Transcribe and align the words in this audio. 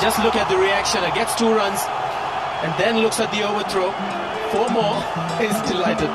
just 0.00 0.18
look 0.20 0.36
at 0.36 0.48
the 0.48 0.56
reaction. 0.56 1.02
It 1.02 1.14
gets 1.14 1.34
two 1.34 1.52
runs 1.52 1.80
and 2.62 2.72
then 2.78 2.98
looks 2.98 3.20
at 3.20 3.30
the 3.32 3.42
overthrow. 3.42 3.90
Four 4.52 4.68
more. 4.70 4.96
He's 5.40 5.60
delighted. 5.70 6.10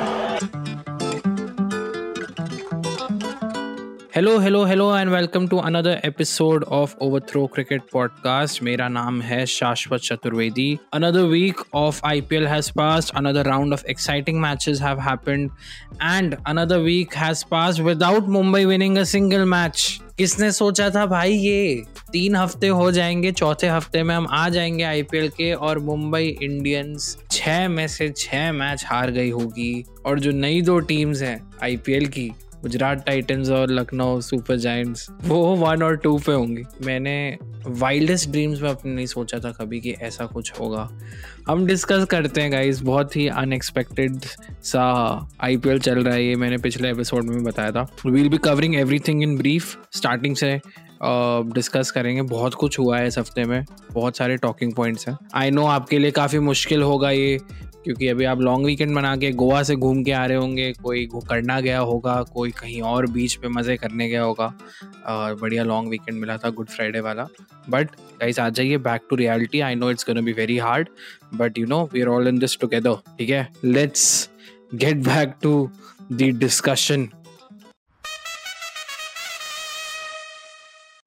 Hello 4.15 4.37
hello 4.39 4.63
hello 4.65 4.85
and 4.97 5.09
welcome 5.09 5.47
to 5.47 5.57
another 5.57 6.01
episode 6.05 6.63
of 6.63 6.93
overthrow 7.01 7.45
cricket 7.53 7.83
podcast 7.93 8.61
मेरा 8.63 8.87
नाम 8.87 9.21
है 9.21 9.45
Shashwat 9.45 10.01
Chaturvedi 10.01 10.67
another 10.93 11.23
week 11.31 11.61
of 11.75 12.01
IPL 12.05 12.47
has 12.47 12.71
passed 12.77 13.15
another 13.17 13.45
round 13.45 13.73
of 13.73 13.85
exciting 13.91 14.39
matches 14.41 14.81
have 14.81 14.99
happened 15.09 15.49
and 16.03 16.35
another 16.47 16.79
week 16.85 17.15
has 17.17 17.43
passed 17.51 17.81
without 17.83 18.27
Mumbai 18.37 18.65
winning 18.65 18.97
a 18.97 19.03
single 19.13 19.45
match 19.55 19.99
किसने 20.17 20.51
सोचा 20.51 20.89
था 20.89 21.05
भाई 21.05 21.33
ये 21.33 21.83
तीन 22.11 22.35
हफ़्ते 22.35 22.67
हो 22.67 22.91
जाएँगे, 22.91 23.31
चौथे 23.31 23.67
हफ़्ते 23.67 24.03
में 24.03 24.13
हम 24.15 24.27
आ 24.31 24.49
जाएँगे 24.49 24.83
आईपीएल 24.83 25.29
के 25.29 25.53
और 25.53 25.79
मुंबई 25.79 26.27
इंडियंस 26.43 27.17
छह 27.31 27.67
में 27.69 27.87
से 27.87 28.09
छह 28.17 28.51
मैच 28.51 28.83
हार 28.85 29.11
गई 29.11 29.29
होगी। 29.29 29.85
और 30.05 30.19
जो 30.19 30.31
नई 30.31 30.61
दो 30.61 30.79
टीम्स 30.79 31.21
हैं 31.21 31.39
आईपीएल 31.63 32.05
की 32.07 32.31
गुजरात 32.63 33.05
टाइटंस 33.05 33.49
और 33.49 33.71
लखनऊ 33.71 34.19
सुपर 34.21 34.57
जायंट्स 34.57 35.07
वो 35.23 35.43
वन 35.55 35.83
और 35.83 35.97
टू 35.97 36.17
पे 36.17 36.31
होंगी। 36.31 36.63
मैंने 36.85 37.37
वाइल्डेस्ट 37.67 38.29
ड्रीम्स 38.29 38.61
में 38.61 38.69
अपने 38.69 38.93
नहीं 38.93 39.05
सोचा 39.05 39.39
था 39.39 39.51
कभी 39.51 39.79
कि 39.81 39.91
ऐसा 40.01 40.25
कुछ 40.25 40.51
होगा। 40.59 40.87
हम 41.47 41.65
डिस्कस 41.65 42.05
करते 42.05 42.41
हैं 42.41 42.51
गाइस 42.51 42.79
बहुत 42.81 43.15
ही 43.15 43.27
अनएक्सपेक्टेड 43.27 44.19
सा 44.63 44.85
आईपीएल 45.41 45.79
चल 45.79 46.03
रहा 46.03 46.13
है 46.13 46.25
ये 46.25 46.35
मैंने 46.35 46.57
पिछले 46.57 46.91
एपिसोड 46.91 47.23
में 47.23 47.43
बताया 47.43 47.71
था। 47.71 47.87
We'll 48.05 48.29
be 48.29 48.37
covering 48.37 48.75
everything 48.75 49.23
in 49.23 49.37
brief 49.37 49.75
starting 49.91 50.35
से 50.35 50.59
डिस्कस 51.03 51.87
uh, 51.87 51.91
करेंगे। 51.91 52.21
बहुत 52.21 52.53
कुछ 52.53 52.79
हुआ 52.79 52.97
है 52.97 53.07
इस 53.07 53.17
हफ़्ते 53.17 53.43
में 53.45 53.63
बहुत 53.93 54.17
सारे 54.17 54.37
टॉकिंग 54.37 54.73
पॉइंट्स 54.73 55.07
हैं। 55.07 55.17
आई 55.35 55.51
नो 55.51 55.65
आपके 55.67 55.99
लिए 55.99 56.11
काफ़ी 56.11 56.39
मुश्किल 56.39 56.81
होगा 56.81 57.11
ये 57.11 57.39
क्योंकि 57.83 58.07
अभी 58.07 58.25
आप 58.25 58.41
लॉन्ग 58.41 58.65
वीकेंड 58.65 58.93
बना 58.95 59.15
के 59.17 59.31
गोवा 59.33 59.61
से 59.63 59.75
घूम 59.75 60.03
के 60.03 60.11
आ 60.11 60.25
रहे 60.25 60.37
होंगे, 60.37 60.71
कोई 60.83 61.05
करना 61.15 61.59
गया 61.61 61.79
होगा, 61.79 62.21
कोई 62.33 62.51
कहीं 62.59 62.81
और 62.81 63.07
बीच 63.11 63.35
पे 63.35 63.47
मज़े 63.49 63.77
करने 63.77 64.07
गया 64.09 64.21
होगा, 64.23 64.53
और 65.07 65.35
बढ़िया 65.41 65.63
लॉन्ग 65.63 65.89
वीकेंड 65.89 66.19
मिला 66.19 66.37
था 66.37 66.49
गुड 66.49 66.69
फ्राइडे 66.69 66.99
वाला। 66.99 67.27
बट 67.69 67.89
गाइस 68.19 68.39
आ 68.39 68.49
जाइए 68.49 68.77
back 68.79 69.01
to 69.09 69.15
reality 69.15 69.59
I 69.61 69.75
know 69.75 69.89
it's 69.91 70.05
gonna 70.07 70.21
be 70.21 70.33
very 70.33 70.57
hard 70.57 70.89
but 71.33 71.57
you 71.57 71.65
know 71.67 71.83
we 71.93 72.01
are 72.01 72.07
all 72.09 72.27
in 72.27 72.39
this 72.39 72.57
together 72.59 72.95
ठीक 73.17 73.29
है? 73.29 73.47
Let's 73.65 74.29
get 74.75 74.97
back 75.05 75.35
to 75.41 75.69
the 76.11 76.31
discussion 76.39 77.07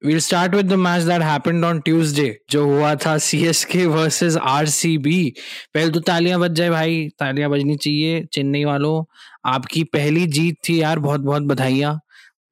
We'll 0.07 0.21
start 0.21 0.53
with 0.53 0.69
the 0.69 0.77
match 0.77 1.05
that 1.05 1.23
happened 1.23 1.65
on 1.65 1.81
Tuesday, 1.89 2.31
जो 2.51 2.65
हुआ 2.65 2.95
था 2.95 3.19
C 3.19 3.47
S 3.47 3.65
K 3.65 3.87
versus 3.87 4.37
R 4.37 4.67
C 4.67 4.99
B 4.99 5.35
पहले 5.75 5.91
तो 5.91 6.01
तालियाँ 6.01 6.41
बज 6.41 6.51
जाए 6.51 6.71
भाई, 6.71 7.09
तालियाँ 7.19 7.51
बजनी 7.51 7.77
चाहिए, 7.77 8.25
चेन्नई 8.33 8.65
वालों। 8.65 9.05
आपकी 9.47 9.85
पहली 9.85 10.27
जीत 10.27 10.57
थी 10.69 10.83
यार, 10.83 10.99
बहुत 10.99 11.21
बहुत 11.21 11.43
बधाइयाँ। 11.43 12.01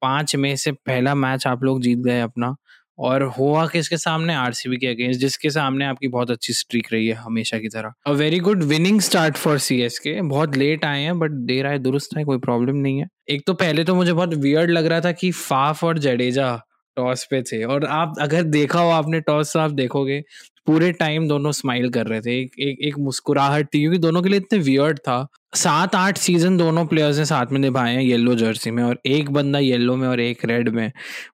पाँच 0.01 0.35
में 0.35 0.55
से 0.55 0.71
पहला 0.71 1.15
मैच 1.15 1.47
आप 1.47 1.63
लोग 1.63 1.81
जीत 1.81 1.97
गए 1.97 2.21
अपना। 2.21 2.55
और 2.99 3.23
हुआ 3.23 3.67
किसके 3.67 3.97
सामने? 3.97 4.35
आरसीबी 4.35 4.77
के 4.77 4.87
अगेंस्ट 4.87 5.19
जिसके 5.19 5.49
सामने 5.49 5.85
आपकी 5.85 6.07
बहुत 6.07 6.31
अच्छी 6.31 6.53
स्ट्रीक 6.53 6.87
रही 6.93 7.07
है 7.07 7.13
हमेशा 7.13 7.59
की 7.59 7.67
तरह। 7.67 7.93
A 8.07 8.11
very 8.11 8.39
good 8.39 8.63
winning 8.63 9.01
start 9.01 9.37
for 9.37 9.57
C 9.57 9.87
बहुत 10.21 10.57
लेट 10.57 10.85
आए 10.85 11.01
हैं 11.01 11.19
बट 11.19 11.31
देर 11.31 11.67
आए, 11.67 11.79
दुरुस्त 11.79 12.17
है, 12.17 12.23
कोई 12.23 12.37
प्रॉब्लम 12.37 12.75
नहीं 12.75 12.99
है। 12.99 13.07
एक 13.29 13.43
तो 13.47 13.53
पहले 13.53 13.83
तो 13.83 13.95
मुझे 13.95 14.13
बहुत 14.13 14.33
वियर्ड 14.33 14.71
लग 14.71 14.85
रहा 14.85 15.01
था 15.01 15.11
कि 15.11 15.31
फाफ 15.31 15.83
और 15.83 15.97
जडेजा 15.97 16.61
टॉस 16.95 17.27
पे 17.31 17.41
थे। 17.43 17.63
और 17.65 17.85
आप 17.85 18.15
अगर 18.21 18.43
देखा 18.43 18.79
हो, 18.79 18.89
आपने 18.91 19.19
टॉस 19.21 19.55
आप 19.57 19.71
देखोगे, 19.73 20.23
पूरे 20.67 20.91
टाइम 20.91 21.27
दोनों 21.27 21.51
स्माइल 21.51 21.89
कर 21.89 22.07
रहे 22.07 22.21
थे। 22.21 22.39
एक 22.41 22.51
एक 22.59 22.77
एक 22.81 22.97
मुस्कुराहट 22.99 23.67
थी, 23.73 23.79
क्योंकि 23.79 23.97
दोनों 23.97 24.21
के 24.21 24.29
लिए 24.29 24.39
इतने 24.39 24.59
वियर्ड 24.59 24.99
था। 24.99 25.27
सात 25.55 25.95
आठ 25.95 26.17
सीज़न 26.17 26.57
दोनों 26.57 26.85
प्लेयर्स 26.85 27.17
ने 27.17 27.25
साथ 27.25 27.51
में 27.51 27.59
निभाए 27.59 27.93
हैं 27.93 28.01
येलो 28.01 28.33
जर्सी 28.35 28.71
में, 28.71 28.83
और 28.83 28.99
एक 29.05 29.29
बंदा 29.31 29.59
येलो 29.59 29.95
में 29.95 30.07
और 30.07 30.19
एक 30.19 30.45
रेड 30.45 30.69
में। 30.69 30.91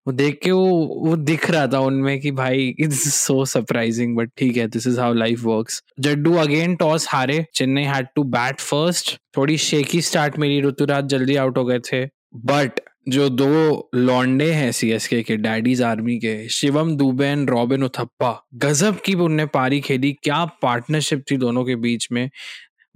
वो 0.08 0.14
देख 0.14 0.40
के 0.44 0.52
वो 0.52 0.68
वो 1.06 1.16
दिख 1.18 1.50
रहा 1.52 1.66
था 1.68 1.80
उनमें 1.82 2.20
कि 2.20 2.32
भाई 2.32 2.68
इट्स 2.80 3.08
सो 3.16 3.44
सरप्राइजिंग 3.46 4.16
बट 4.18 4.32
ठीक 4.38 4.58
है 4.58 4.68
this 4.68 4.88
is 4.88 5.00
how 5.00 5.14
life 5.14 5.44
works 5.46 5.82
Jaddu 6.00 6.36
again 6.38 6.76
toss 6.76 7.08
हारे। 7.10 7.46
Chennai 7.56 7.84
had 7.84 8.08
to 8.16 8.24
bat 8.30 8.60
first 8.62 9.18
थोड़ी 9.38 9.58
शेकी 9.60 10.02
स्टार्ट 10.02 10.38
मेरी 10.40 10.62
ऋतुराज 10.62 11.06
जल्दी 11.10 11.36
आउट 11.36 11.58
हो 11.58 11.66
गए 11.66 11.80
थे। 11.92 12.06
बट 12.36 12.80
जो 13.10 13.30
दो 13.30 13.90
लॉन्डे 13.96 14.52
हैं 14.52 14.72
सीएसके 14.72 15.24
के 15.24 15.38
डैडीज 15.38 15.82
आर्मी 15.82 16.18
के, 16.18 16.50
शिवम 16.50 16.96
दुबे 16.96 17.26
एंड 17.26 17.50
रॉबिन, 17.50 17.84
उथप्पा। 17.84 18.48
गजब 18.56 19.02
की 19.02 19.14
उनने 19.14 19.46
पारी 19.46 19.82
खेली। 19.82 20.14
क्या 20.14 20.46
पार्टनरशिप 20.46 21.24
थी 21.32 21.38
दोनों 21.38 21.66
के 21.66 21.76
बीच 21.76 22.08
में? 22.12 22.30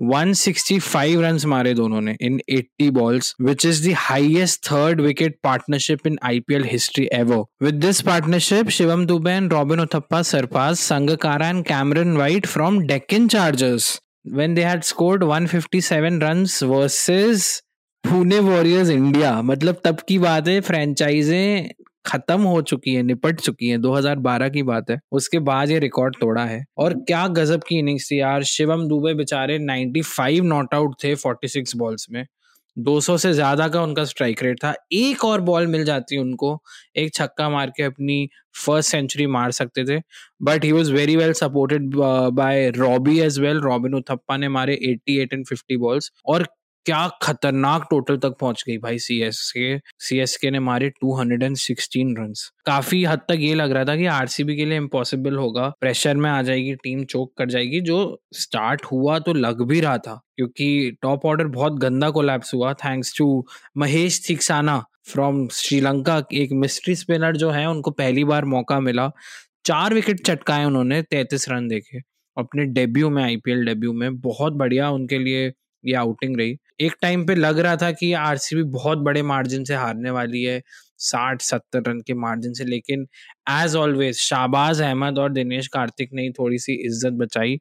165 0.01 1.21
रन्स 1.21 1.45
मारे 1.45 1.73
दोनों 1.73 2.01
ने 2.01 2.17
in 2.21 2.41
80 2.49 2.89
balls 2.89 3.35
which 3.41 3.66
is 3.66 3.89
the 3.89 3.93
highest 3.93 4.66
third 4.66 5.01
wicket 5.01 5.39
partnership 5.43 6.07
in 6.07 6.19
IPL 6.23 6.63
history 6.63 7.09
ever 7.13 7.43
with 7.66 7.73
this 7.73 8.01
partnership 8.01 8.69
Shivam 8.69 9.05
Dube 9.05 9.31
and 9.31 9.53
Robin, 9.53 9.79
Uthappa 9.79 10.22
surpass 10.22 10.79
Sangakkara 10.79 11.49
and 11.49 11.66
Cameron 11.66 12.17
White 12.17 12.45
from 12.45 12.79
Deccan 12.79 13.27
Chargers 13.27 14.01
when 14.33 14.55
they 14.55 14.63
had 14.63 14.83
scored 14.83 15.23
157 15.23 16.19
runs 16.19 16.53
versus 16.69 17.61
Pune 18.05 18.39
Warriors 18.39 18.89
India 18.89 19.41
मतलब 19.41 19.77
तब 19.85 19.99
की 20.07 20.17
बात 20.19 20.47
है 20.47 20.59
फ्रेंचाइजें 20.61 21.67
खत्म 22.05 22.41
हो 22.41 22.61
चुकी 22.61 22.93
है, 22.93 23.01
निपट 23.03 23.39
चुकी 23.39 23.69
है। 23.69 23.77
2012 23.77 24.49
की 24.49 24.63
बात 24.63 24.89
है। 24.91 24.99
उसके 25.11 25.39
बाद 25.39 25.69
ये 25.69 25.79
रिकॉर्ड 25.79 26.16
तोड़ा 26.21 26.43
है। 26.45 26.63
और 26.77 26.93
क्या 27.07 27.27
गजब 27.27 27.63
की 27.67 27.79
इनिंग्स 27.79 28.09
थी 28.11 28.19
यार। 28.19 28.43
शिवम 28.43 28.88
दुबे 28.88 29.13
बेचारे 29.13 29.57
95 29.59 30.45
नॉट 30.45 30.73
आउट 30.73 30.95
थे 31.03 31.16
46 31.16 31.75
बॉल्स 31.75 32.05
में। 32.11 32.25
200 32.77 33.17
से 33.17 33.31
ज़्यादा 33.33 33.67
का 33.67 33.81
उनका 33.83 34.03
स्ट्राइक 34.05 34.43
रेट 34.43 34.57
था। 34.63 34.73
एक 34.93 35.23
और 35.25 35.41
बॉल 35.41 35.67
मिल 35.67 35.83
जाती 35.85 36.17
उनको। 36.17 36.57
एक 36.97 37.13
छक्का 37.13 37.49
मार 37.49 37.69
के 37.77 37.83
अपनी 37.83 38.27
फ़र्स्ट 38.66 38.91
सेंचुरी 38.91 39.27
मार 39.27 39.51
सकते 39.51 39.85
थे। 39.85 40.01
But 40.41 40.66
he 40.66 40.72
was 40.72 40.93
very 40.93 41.16
well 41.16 41.33
supported 41.33 41.89
by 41.95 42.69
Robbie 42.77 43.19
as 43.19 43.39
well 43.39 43.61
Robin 43.61 43.93
Uthappa 43.93 44.37
ने 44.37 44.49
मारे 44.49 44.75
88 44.83 45.33
एंड 45.33 45.45
50 45.45 45.77
बॉल्स 45.77 46.11
और 46.25 46.47
क्या 46.85 47.07
खतरनाक 47.22 47.85
टोटल 47.90 48.18
तक 48.18 48.35
पहुँच 48.40 48.63
गई 48.68 48.78
भाई 48.78 48.97
C 49.00 49.19
S 49.22 49.40
K 49.57 49.78
C 50.00 50.18
S 50.19 50.35
K 50.38 50.50
ने 50.51 50.59
मारे 50.59 50.90
216 51.03 52.13
रन 52.18 52.34
काफ़ी 52.66 53.03
हद 53.06 53.19
तक 53.19 53.38
ये 53.40 53.53
लग 53.56 53.72
रहा 53.72 53.85
था 53.85 53.96
कि 53.96 54.06
आरसीबी 54.06 54.56
के 54.56 54.66
लिए 54.66 54.78
इम्पॉसिबल 54.78 55.35
होगा। 55.35 55.68
प्रेशर 55.81 56.16
में 56.16 56.29
आ 56.29 56.41
जाएगी 56.41 56.75
टीम 56.75 57.03
चोक 57.03 57.34
कर 57.38 57.50
जाएगी। 57.50 57.79
जो 57.81 57.97
स्टार्ट 58.34 58.85
हुआ 58.85 59.18
तो 59.19 59.34
लग 59.34 59.62
भी 59.62 59.79
रहा 59.81 59.97
था, 59.97 60.19
क्योंकि 60.35 60.97
टॉप 61.01 61.25
ऑर्डर 61.25 61.47
बहुत 61.47 61.79
गंदा 61.79 62.09
कोलैप्स 62.09 62.53
हुआ। 62.53 62.73
Thanks 62.73 63.17
to 63.17 63.46
Mahesh 63.78 64.22
Theekshana 64.29 64.78
from 65.07 65.47
Sri Lanka, 65.47 66.22
एक 66.34 66.52
मिस्ट्री 66.53 66.96
स्पिनर 66.96 67.38
जो 67.38 67.50
है, 67.50 67.66
उनको 67.69 67.91
पहली 67.91 68.23
बार 68.23 68.46
मौका 68.46 68.79
मिला। 68.79 69.09
चार 69.66 69.94
विकेट 69.94 70.25
चटकाए 70.28 70.66
उन्होंने 70.66 71.02
तैतीस 71.02 71.50
रन 71.50 71.67
देखे 71.67 72.02
अपने 72.38 72.66
डेब्यू 72.66 73.09
में 73.09 73.23
आईपीएल 73.23 73.66
डेब्यू 73.66 73.94
में, 73.94 74.19
बहुत 74.22 74.53
बढ़िया 74.53 74.90
उनके 74.90 75.19
लिए 75.19 75.52
ये 75.84 75.94
आउटिंग 75.94 76.38
रही। 76.38 76.57
एक 76.79 76.95
टाइम 77.01 77.25
पे 77.25 77.35
लग 77.35 77.59
रहा 77.59 77.75
था 77.75 77.91
कि 77.91 78.11
आरसीबी 78.13 78.63
बहुत 78.71 78.97
बड़े 78.99 79.21
मार्जिन 79.23 79.63
से 79.63 79.75
हारने 79.75 80.09
वाली 80.11 80.43
है, 80.43 80.61
साठ, 80.99 81.41
सत्तर 81.41 81.81
रन 81.87 81.99
के 82.07 82.13
मार्जिन 82.15 82.53
से, 82.53 82.65
लेकिन 82.65 83.07
एज 83.51 83.75
ऑलवेज 83.75 84.17
शाहबाज 84.19 84.81
अहमद 84.81 85.17
और 85.19 85.31
दिनेश 85.33 85.67
कार्तिक 85.67 86.09
ने 86.13 86.29
थोड़ी 86.39 86.57
सी 86.57 86.73
इज़्ज़त 86.85 87.13
बचाई। 87.13 87.57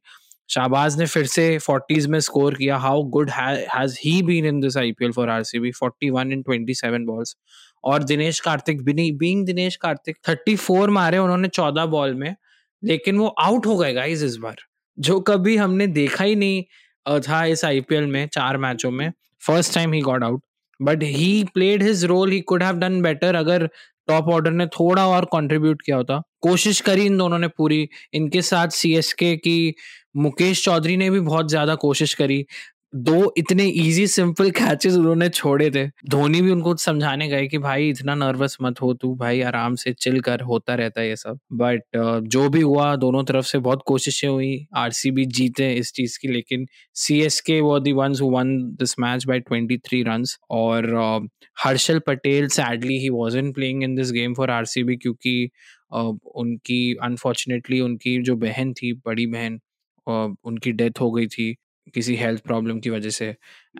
शाहबाज 0.48 0.98
ने 0.98 1.06
फिर 1.06 1.26
से 1.26 1.46
फोर्टीज 1.58 2.06
में 2.06 2.18
स्कोर 2.20 2.54
किया। 2.54 2.76
How 2.76 3.02
good 3.10 3.30
has 3.30 3.96
he 4.04 4.20
been 4.22 4.46
in 4.46 4.60
this 4.60 4.76
IPL 4.76 5.12
for 5.12 5.30
RCB 5.30 5.70
41 5.72 6.32
in 6.32 6.42
27 6.42 7.06
balls 7.06 7.36
और 7.84 8.02
दिनेश 8.04 8.40
कार्तिक 8.40 8.82
बीइंग 8.84 9.44
दिनेश 9.46 9.76
कार्तिक 9.76 10.16
34 10.26 10.90
मारे 10.90 11.18
उन्होंने 11.18 11.48
14 11.48 11.86
बॉल 11.86 12.14
में, 12.14 12.34
लेकिन 12.82 13.18
वो 13.18 13.26
आउट 13.40 13.66
हो 13.66 13.76
गए 13.76 13.92
गाइस 13.92 14.22
इस 14.22 14.36
बार। 14.36 14.56
जो 14.98 15.20
कभी 15.20 15.56
हमने 15.56 15.86
देखा 15.86 16.24
ही 16.24 16.34
नहीं 16.36 16.62
था 17.06 17.44
इस 17.46 17.64
आईपीएल 17.64 18.06
में 18.06 18.26
चार 18.28 18.56
मैचों 18.58 18.90
में। 18.90 19.10
First 19.42 19.74
time 19.74 19.92
he 19.92 20.00
got 20.00 20.24
out 20.24 20.42
but 20.80 21.02
he 21.02 21.44
played 21.54 21.82
his 21.82 22.04
role 22.04 22.30
he 22.30 22.40
could 22.42 22.62
have 22.62 22.76
done 22.76 23.00
better 23.02 23.34
अगर 23.34 23.66
टॉप 24.08 24.28
ऑर्डर 24.28 24.50
ने 24.50 24.66
थोड़ा 24.68 25.06
और 25.08 25.24
कंट्रीब्यूट 25.24 25.82
किया 25.82 25.96
होता। 25.96 26.20
कोशिश 26.42 26.80
करी 26.80 27.04
इन 27.06 27.16
दोनों 27.18 27.38
ने 27.38 27.48
पूरी। 27.48 27.88
इनके 28.14 28.42
साथ 28.42 28.68
सीएसके 28.70 29.34
की 29.36 29.74
मुकेश 30.16 30.64
चौधरी 30.64 30.96
ने 30.96 31.10
भी 31.10 31.20
बहुत 31.20 31.48
ज़्यादा 31.48 31.74
कोशिश 31.76 32.14
करी। 32.14 32.44
दो 32.94 33.32
इतने 33.38 33.64
इजी 33.68 34.06
सिंपल 34.06 34.50
कैचेस 34.50 34.94
उन्होंने 34.96 35.28
छोड़े 35.28 35.70
थे। 35.70 35.86
धोनी 36.08 36.40
भी 36.42 36.50
उनको 36.50 36.74
समझाने 36.76 37.28
गए 37.28 37.46
कि 37.48 37.58
भाई 37.58 37.88
इतना 37.90 38.14
नर्वस 38.14 38.56
मत 38.62 38.80
हो 38.82 38.92
तू 38.94 39.14
भाई 39.16 39.40
आराम 39.42 39.74
से 39.74 39.92
चिल 39.94 40.20
कर 40.20 40.40
होता 40.42 40.74
रहता 40.74 41.00
है 41.00 41.08
ये 41.08 41.16
सब। 41.16 41.38
बट 41.52 41.82
uh, 41.96 42.20
जो 42.26 42.48
भी 42.48 42.60
हुआ 42.60 42.94
दोनों 42.96 43.24
तरफ़ 43.24 43.46
से 43.46 43.58
बहुत 43.58 43.82
कोशिशें 43.86 44.28
हुई 44.28 44.66
आरसीबी 44.76 45.24
जीते 45.30 45.72
इस 45.74 45.92
चीज़ 45.92 46.18
की 46.22 46.28
लेकिन 46.28 46.66
सी 46.96 47.20
एस 47.22 47.40
के 47.40 47.60
वो 47.60 47.78
the 47.80 47.92
ones 47.92 48.20
won 48.22 48.56
this 48.74 48.98
match 49.00 49.26
by 49.26 49.40
23 49.42 50.02
runs 50.06 50.38
और 50.50 50.90
uh, 50.96 51.28
Harshal 51.64 51.98
Patel 51.98 52.48
sadly 52.50 52.98
he 52.98 53.08
was 53.10 53.38
in 53.38 53.52
playing 53.52 53.82
in 53.84 53.94
this 53.94 54.12
game 54.12 54.34
for 54.34 54.50
RCB 54.50 54.96
क्योंकि 54.96 55.48
उनकी 55.92 56.94
अनफॉर्चुनेटली 57.02 57.80
उनकी 57.80 58.18
जो 58.22 58.36
बहन 58.36 58.72
थी 58.72 58.92
बड़ी 59.06 59.26
बहन 59.26 59.58
उनकी 60.06 60.72
डेथ 60.72 61.00
हो 61.00 61.10
गई 61.12 61.26
थी। 61.26 61.54
किसी 61.94 62.14
हेल्थ 62.16 62.42
प्रॉब्लम 62.42 62.78
की 62.80 62.90
वजह 62.90 63.10
से। 63.10 63.26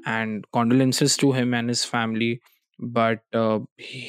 And 0.09 0.45
condolences 0.53 1.19
to 1.21 1.33
him 1.33 1.55
and 1.55 1.69
his 1.69 1.85
family 1.87 2.39
but 2.79 3.21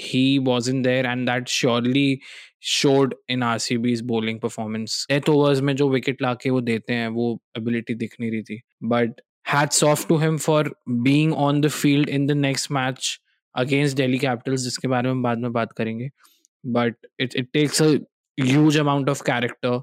he 0.03 0.37
was 0.45 0.69
in 0.69 0.81
there 0.81 1.05
and 1.05 1.25
that 1.29 1.47
surely 1.49 2.19
showed 2.65 3.13
in 3.29 3.43
R 3.43 3.57
C 3.57 3.77
B's 3.77 4.01
bowling 4.03 4.39
performance 4.39 5.05
death 5.11 5.29
overs 5.29 5.61
में 5.61 5.75
जो 5.75 5.89
विकेट 5.89 6.21
ला 6.21 6.33
के 6.33 6.49
वो 6.49 6.61
देते 6.61 6.93
हैं, 6.93 7.07
वो 7.07 7.39
एबिलिटी 7.57 7.93
दिख 7.95 8.15
नहीं 8.19 8.31
रही 8.31 8.43
थी। 8.43 8.59
But 8.83 9.21
hats 9.53 9.83
off 9.83 10.07
to 10.07 10.17
him 10.17 10.37
for 10.37 10.73
being 10.89 11.33
on 11.33 11.61
the 11.61 11.67
field 11.69 12.09
in 12.09 12.25
the 12.27 12.31
next 12.31 12.71
match 12.71 13.17
against 13.55 13.97
Delhi 13.97 14.17
Capitals 14.19 14.61
जिसके 14.61 14.87
बारे 14.87 15.07
में 15.07 15.15
हम 15.15 15.23
बाद 15.23 15.37
में 15.39 15.51
बात 15.53 15.71
करेंगे। 15.71 16.09
But 16.63 16.95
it 17.19 17.35
it 17.35 17.49
takes 17.53 17.81
a 17.81 17.87
huge 18.37 18.77
amount 18.77 19.09
of 19.09 19.21
character 19.23 19.81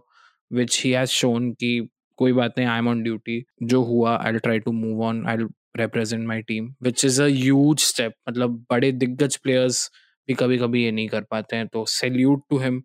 which 0.50 0.80
he 0.84 0.90
has 0.92 1.10
shown 1.10 1.50
की 1.52 1.80
कोई 2.16 2.32
बात 2.32 2.54
नहीं 2.58 2.68
आई 2.68 2.78
एम 2.78 2.88
ऑन 2.88 3.02
ड्यूटी 3.02 3.42
जो 3.62 3.82
हुआ 3.82 4.16
I 4.24 4.32
try 4.32 4.58
to 4.58 4.72
move 4.72 5.04
on 5.04 5.26
I 5.26 5.44
represent 5.80 6.26
my 6.26 6.42
team 6.42 6.66
is 6.86 7.18
a 7.18 7.28
huge 7.34 7.82
step. 7.82 8.10
मतलब 8.28 8.64
बड़े 8.70 8.92
दिग्गज 8.92 9.36
प्लेयर्स 9.36 9.90
भी 10.28 10.34
कभी 10.34 10.58
कभी 10.58 10.84
ये 10.84 10.90
नहीं 10.90 11.08
कर 11.08 11.22
पाते 11.30 11.56
हैं 11.56 11.66
तो 11.66 11.84
salute 11.88 12.42
to 12.50 12.58
him 12.58 12.82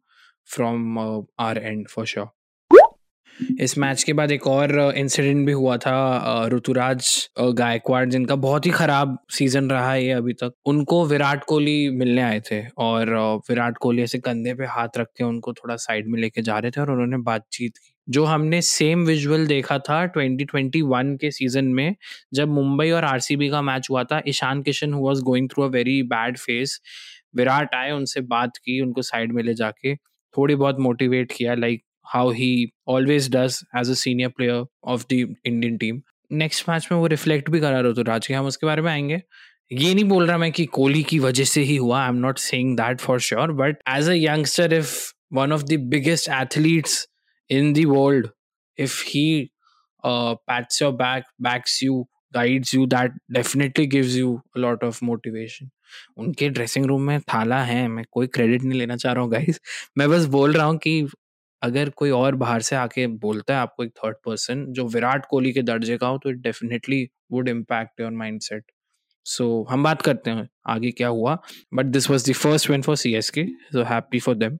from 0.53 0.99
our 1.39 1.57
and 1.57 1.87
for 1.87 2.05
sure 2.05 2.29
इस 3.61 3.77
मैच 3.77 4.03
के 4.03 4.13
बाद 4.13 4.31
एक 4.31 4.47
और 4.47 4.71
इंसिडेंट 4.97 5.45
भी 5.45 5.51
हुआ 5.51 5.75
था 5.77 6.47
ऋतुराज 6.47 7.29
गायकवाड़, 7.39 8.07
जिनका 8.09 8.35
बहुत 8.35 8.65
ही 8.65 8.71
खराब 8.71 9.17
सीज़न 9.31 9.69
रहा 9.69 9.91
है 9.91 10.09
अभी 10.09 10.33
तक। 10.33 10.53
उनको 10.65 11.05
विराट 11.05 11.43
कोहली 11.43 11.89
मिलने 11.89 12.21
आए 12.21 12.41
थे 12.51 12.61
और 12.77 13.13
विराट 13.49 13.77
कोहली 13.77 14.03
ऐसे 14.03 14.19
कंधे 14.19 14.53
पे 14.53 14.65
हाथ 14.65 14.97
रख 14.97 15.07
के 15.17 15.23
उनको 15.23 15.53
थोड़ा 15.53 15.75
साइड 15.75 16.07
में 16.07 16.19
लेके 16.21 16.41
जा 16.41 16.57
रहे 16.59 16.71
थे 16.71 16.81
और 16.81 16.91
उन्होंने 16.91 17.17
बातचीत 17.23 17.77
की। 17.77 17.93
जो 18.09 18.25
हमने 18.25 18.61
सेम 18.61 19.05
विजुअल 19.05 19.47
देखा 19.47 19.79
था 19.79 20.13
2021 20.13 21.17
के 21.17 21.31
सीज़न 21.31 21.65
में, 21.65 21.95
जब 22.33 22.47
मुंबई 22.47 22.89
और 22.89 23.03
आरसीबी 23.03 23.49
का 23.49 23.61
मैच 23.61 23.87
हुआ 23.91 24.03
था, 24.03 24.21
Ishan 24.27 24.61
Kishan 24.61 24.93
who 24.93 25.07
was 25.07 25.19
going 25.19 25.49
through 25.49 25.63
a 25.63 25.67
very 25.67 26.03
bad 26.03 26.37
phase 26.37 26.81
Virat 27.35 27.75
आए 27.75 27.91
उनसे 27.91 28.21
बात 28.21 28.51
की, 28.57 28.81
उनको 28.81 29.01
साइड 29.01 29.33
में 29.33 29.43
ले 29.43 29.53
जाके, 29.53 29.95
थोड़ी 30.37 30.55
बहुत 30.55 30.79
मोटिवेट 30.79 31.31
किया 31.31 31.53
like 31.53 31.83
how 32.13 32.31
he 32.31 32.71
always 32.87 33.35
does 33.35 33.59
as 33.77 33.89
a 33.89 33.93
senior 33.93 34.29
player 34.29 34.65
of 34.83 35.05
the 35.13 35.35
Indian 35.45 35.77
team 35.77 36.01
next 36.31 36.69
match 36.69 36.87
में 36.91 36.99
वो 36.99 37.07
रिफ्लेक्ट 37.07 37.49
भी 37.49 37.59
करा 37.59 37.79
रहे 37.79 37.93
तो 37.93 38.01
राज 38.01 38.27
हम 38.31 38.45
उसके 38.45 38.65
बारे 38.65 38.81
में 38.81 38.91
आएँगे। 38.91 39.21
ये 39.71 39.93
नहीं 39.93 40.03
बोल 40.03 40.27
रहा 40.27 40.37
मैं 40.37 40.51
कि 40.51 40.65
कोहली 40.65 41.03
की 41.03 41.19
वजह 41.19 41.43
से 41.43 41.61
ही 41.61 41.75
हुआ 41.75 42.03
I 42.03 42.09
am 42.09 42.15
not 42.15 42.37
saying 42.37 42.77
that 42.77 42.99
for 42.99 43.19
sure 43.19 43.51
but 43.51 43.77
as 43.89 44.09
a 44.09 44.13
youngster 44.13 44.73
if 44.73 45.13
one 45.33 45.51
of 45.51 45.63
the 45.63 45.73
biggest 45.73 46.29
athletes 46.29 47.07
in 47.49 47.73
the 47.73 47.85
world 47.85 48.31
if 48.77 49.01
he 49.01 49.51
uh, 50.03 50.35
pats 50.47 50.81
your 50.81 50.91
back 50.91 51.25
backs 51.39 51.81
you 51.81 52.05
guides 52.33 52.73
you 52.73 52.87
that 52.87 53.11
definitely 53.31 53.85
gives 53.85 54.17
you 54.17 54.41
a 54.55 54.59
lot 54.59 54.83
of 54.83 55.01
motivation. 55.01 55.69
उनके 56.17 56.49
dressing 56.49 56.85
room 56.85 57.01
में 57.01 57.19
थाला 57.21 57.61
है 57.63 57.87
मैं 57.87 58.05
कोई 58.11 58.27
credit 58.27 58.63
नहीं 58.63 58.79
लेना 58.79 58.95
चाह 58.95 59.13
रहा 59.13 59.23
हूँ 59.23 59.31
गाइस 59.31 59.59
मैं 59.97 60.09
बस 60.09 60.25
बोल 60.25 60.53
रहा 60.53 60.65
हूँ 60.65 60.77
कि 60.77 61.07
अगर 61.61 61.89
कोई 61.89 62.09
और 62.09 62.35
बाहर 62.35 62.61
से 62.61 62.75
आके 62.75 63.07
बोलता 63.07 63.53
है 63.53 63.59
आपको 63.59 63.83
एक 63.83 63.91
थर्ड 63.97 64.15
पर्सन 64.25 64.65
जो 64.69 64.87
विराट 64.87 65.25
कोहली 65.29 65.53
के 65.53 65.61
दर्जे 65.61 65.97
का 65.97 66.07
हो 66.07 66.17
तो 66.17 66.29
it 66.29 66.35
definitely 66.35 67.09
would 67.31 67.49
impact 67.49 68.01
your 68.01 68.11
mindset 68.41 68.63
so 69.25 69.67
हम 69.69 69.83
बात 69.83 70.01
करते 70.01 70.31
हैं 70.31 70.49
आगे 70.67 70.91
क्या 70.91 71.07
हुआ? 71.07 71.37
But 71.73 71.85
this 71.85 72.09
was 72.09 72.31
the 72.31 72.33
first 72.33 72.69
win 72.69 72.81
for 72.81 72.95
C 72.95 73.13
S 73.15 73.29
K 73.29 73.45
so 73.45 73.83
happy 73.83 74.19
for 74.19 74.35
them 74.35 74.57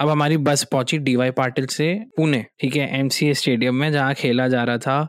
अब 0.00 0.08
हमारी 0.08 0.36
बस 0.36 0.62
पहुँची 0.64 0.98
डीवाई 0.98 1.30
पाटिल 1.30 1.66
से 1.66 1.94
पुणे, 2.16 2.44
ठीक 2.60 2.76
है 2.76 2.98
एमसीए 2.98 3.34
स्टेडियम 3.34 3.74
में, 3.74 3.90
जहाँ 3.92 4.14
खेला 4.14 4.46
जा 4.48 4.62
रहा 4.64 4.78
था 4.78 5.02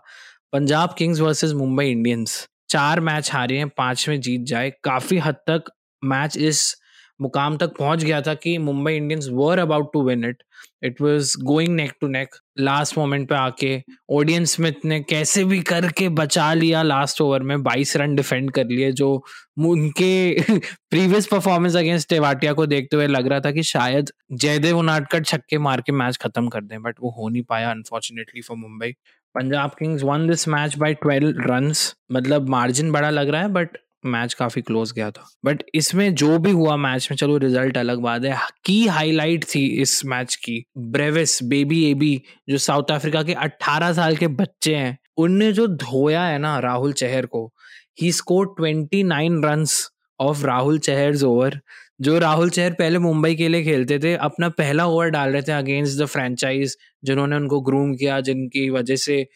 Punjab 0.53 0.95
Kings 0.97 1.19
versus 1.19 1.51
Mumbai 1.53 1.89
Indians. 1.89 2.45
चार 2.69 2.99
मैच 2.99 3.31
हारे 3.33 3.57
हैं 3.57 3.67
पाँच 3.69 4.07
में 4.09 4.19
जीत 4.21 4.41
जाए। 4.47 4.71
काफ़ी 4.83 5.17
हद 5.17 5.35
तक 5.49 5.71
मैच 6.01 6.37
इस 6.37 6.75
मुकाम 7.21 7.57
तक 7.57 7.67
पहुँच 7.67 8.03
गया 8.03 8.21
था 8.21 8.33
कि 8.33 8.57
Mumbai 8.57 8.93
Indians 8.93 9.27
were 9.31 9.59
about 9.59 9.93
to 9.93 10.03
win 10.03 10.25
it 10.25 10.43
it 10.83 11.01
was 11.01 11.35
going 11.43 11.75
neck 11.75 11.93
to 12.01 12.07
neck 12.07 12.35
last 12.59 12.97
moment 12.97 13.29
पे 13.29 13.35
आके 13.35 13.83
ओडियन 14.09 14.45
स्मिथ 14.45 14.85
ने 14.85 14.99
कैसे 14.99 15.43
भी 15.43 15.59
करके 15.61 16.09
बचा 16.09 16.53
लिया 16.53 16.81
लास्ट 16.83 17.21
ओवर 17.21 17.43
में 17.43 17.57
22 17.57 17.95
रन 17.97 18.15
डिफेंड 18.15 18.51
कर 18.51 18.65
लिए, 18.65 18.91
जो 18.91 19.23
उनके 19.59 20.41
प्रीवियस 20.89 21.27
परफॉर्मेंस 21.27 21.75
अगेंस्ट 21.75 22.09
टेवाटिया 22.09 22.53
को 22.53 22.65
देखते 22.65 22.95
हुए 22.95 23.07
लग 23.07 23.27
रहा 23.27 23.39
था 23.39 23.51
कि 23.51 23.63
शायद 23.63 24.11
जयदेव 24.31 24.77
उनाटकर 24.79 25.23
छक्के 25.23 25.57
मार 25.57 25.81
के 25.81 25.91
मैच 25.91 26.17
खत्म 26.17 26.47
कर 26.47 26.61
दें 26.61 26.81
बट 26.81 26.95
वो 27.01 27.09
हो 27.09 27.29
नहीं 27.29 27.43
पाया 27.43 27.71
unfortunately 27.71 28.41
for 28.41 28.57
Mumbai. 28.57 28.91
Punjab 29.35 29.69
Kings 29.69 30.03
won 30.03 30.27
this 30.27 30.47
match 30.47 30.77
by 30.77 30.93
12 30.93 31.33
runs 31.39 31.95
मतलब 32.11 32.49
मार्जिन 32.49 32.91
बड़ा 32.91 33.09
लग 33.09 33.29
रहा 33.29 33.41
है 33.41 33.47
बट 33.47 33.77
मैच 34.05 34.33
काफ़ी 34.33 34.61
क्लोज 34.61 34.91
गया 34.91 35.11
था। 35.11 35.29
बट 35.45 35.63
इसमें 35.75 36.15
जो 36.15 36.37
भी 36.39 36.51
हुआ 36.51 36.75
मैच 36.75 37.07
में, 37.11 37.17
चलो 37.17 37.37
रिज़ल्ट 37.37 37.77
अलग 37.77 37.99
बात 37.99 38.23
है। 38.23 38.37
की 38.65 38.87
हाईलाइट 38.87 39.43
थी 39.43 39.81
इस 39.81 40.05
मैच 40.05 40.35
की। 40.35 40.63
ब्रेविस 40.77 41.43
बेबी 41.43 41.91
एबी 41.91 42.21
जो 42.49 42.57
साउथ 42.57 42.91
अफ्रीका 42.91 43.23
के 43.23 43.33
18 43.33 43.93
साल 43.93 44.15
के 44.15 44.27
बच्चे 44.27 44.75
हैं, 44.75 44.97
उनने 45.17 45.53
जो 45.53 45.67
धोया 45.67 46.23
है 46.23 46.37
ना 46.37 46.59
राहुल 46.59 46.93
चहर 46.93 47.25
को 47.25 47.53
ही 48.01 48.11
score 48.11 48.55
29 48.61 49.45
runs 49.45 49.89
off 50.19 50.45
Rahul 50.45 50.79
Chahar 50.79 51.23
over 51.23 51.59
जो 52.01 52.19
राहुल 52.19 52.49
चहर 52.49 52.73
पहले 52.73 52.99
मुंबई 52.99 53.35
के 53.35 53.47
लिए 53.47 53.63
खेलते 53.63 53.99
थे, 53.99 54.15
अपना 54.15 54.49
पहला 54.49 54.85
ओवर 54.85 55.09
डाल 55.09 55.29
रहे 55.29 55.41
थे 55.41 55.51
अगेंस्ट 55.51 55.99
द 55.99 56.05
फ्रेंचाइज 56.05 56.77
जिन्होंने 57.03 57.35
उनको 57.35 57.61
ग्रूम 57.61 57.93
किया, 57.95 58.19
जिनकी 58.21 58.69
वजह 58.69 58.95
से 58.95 59.27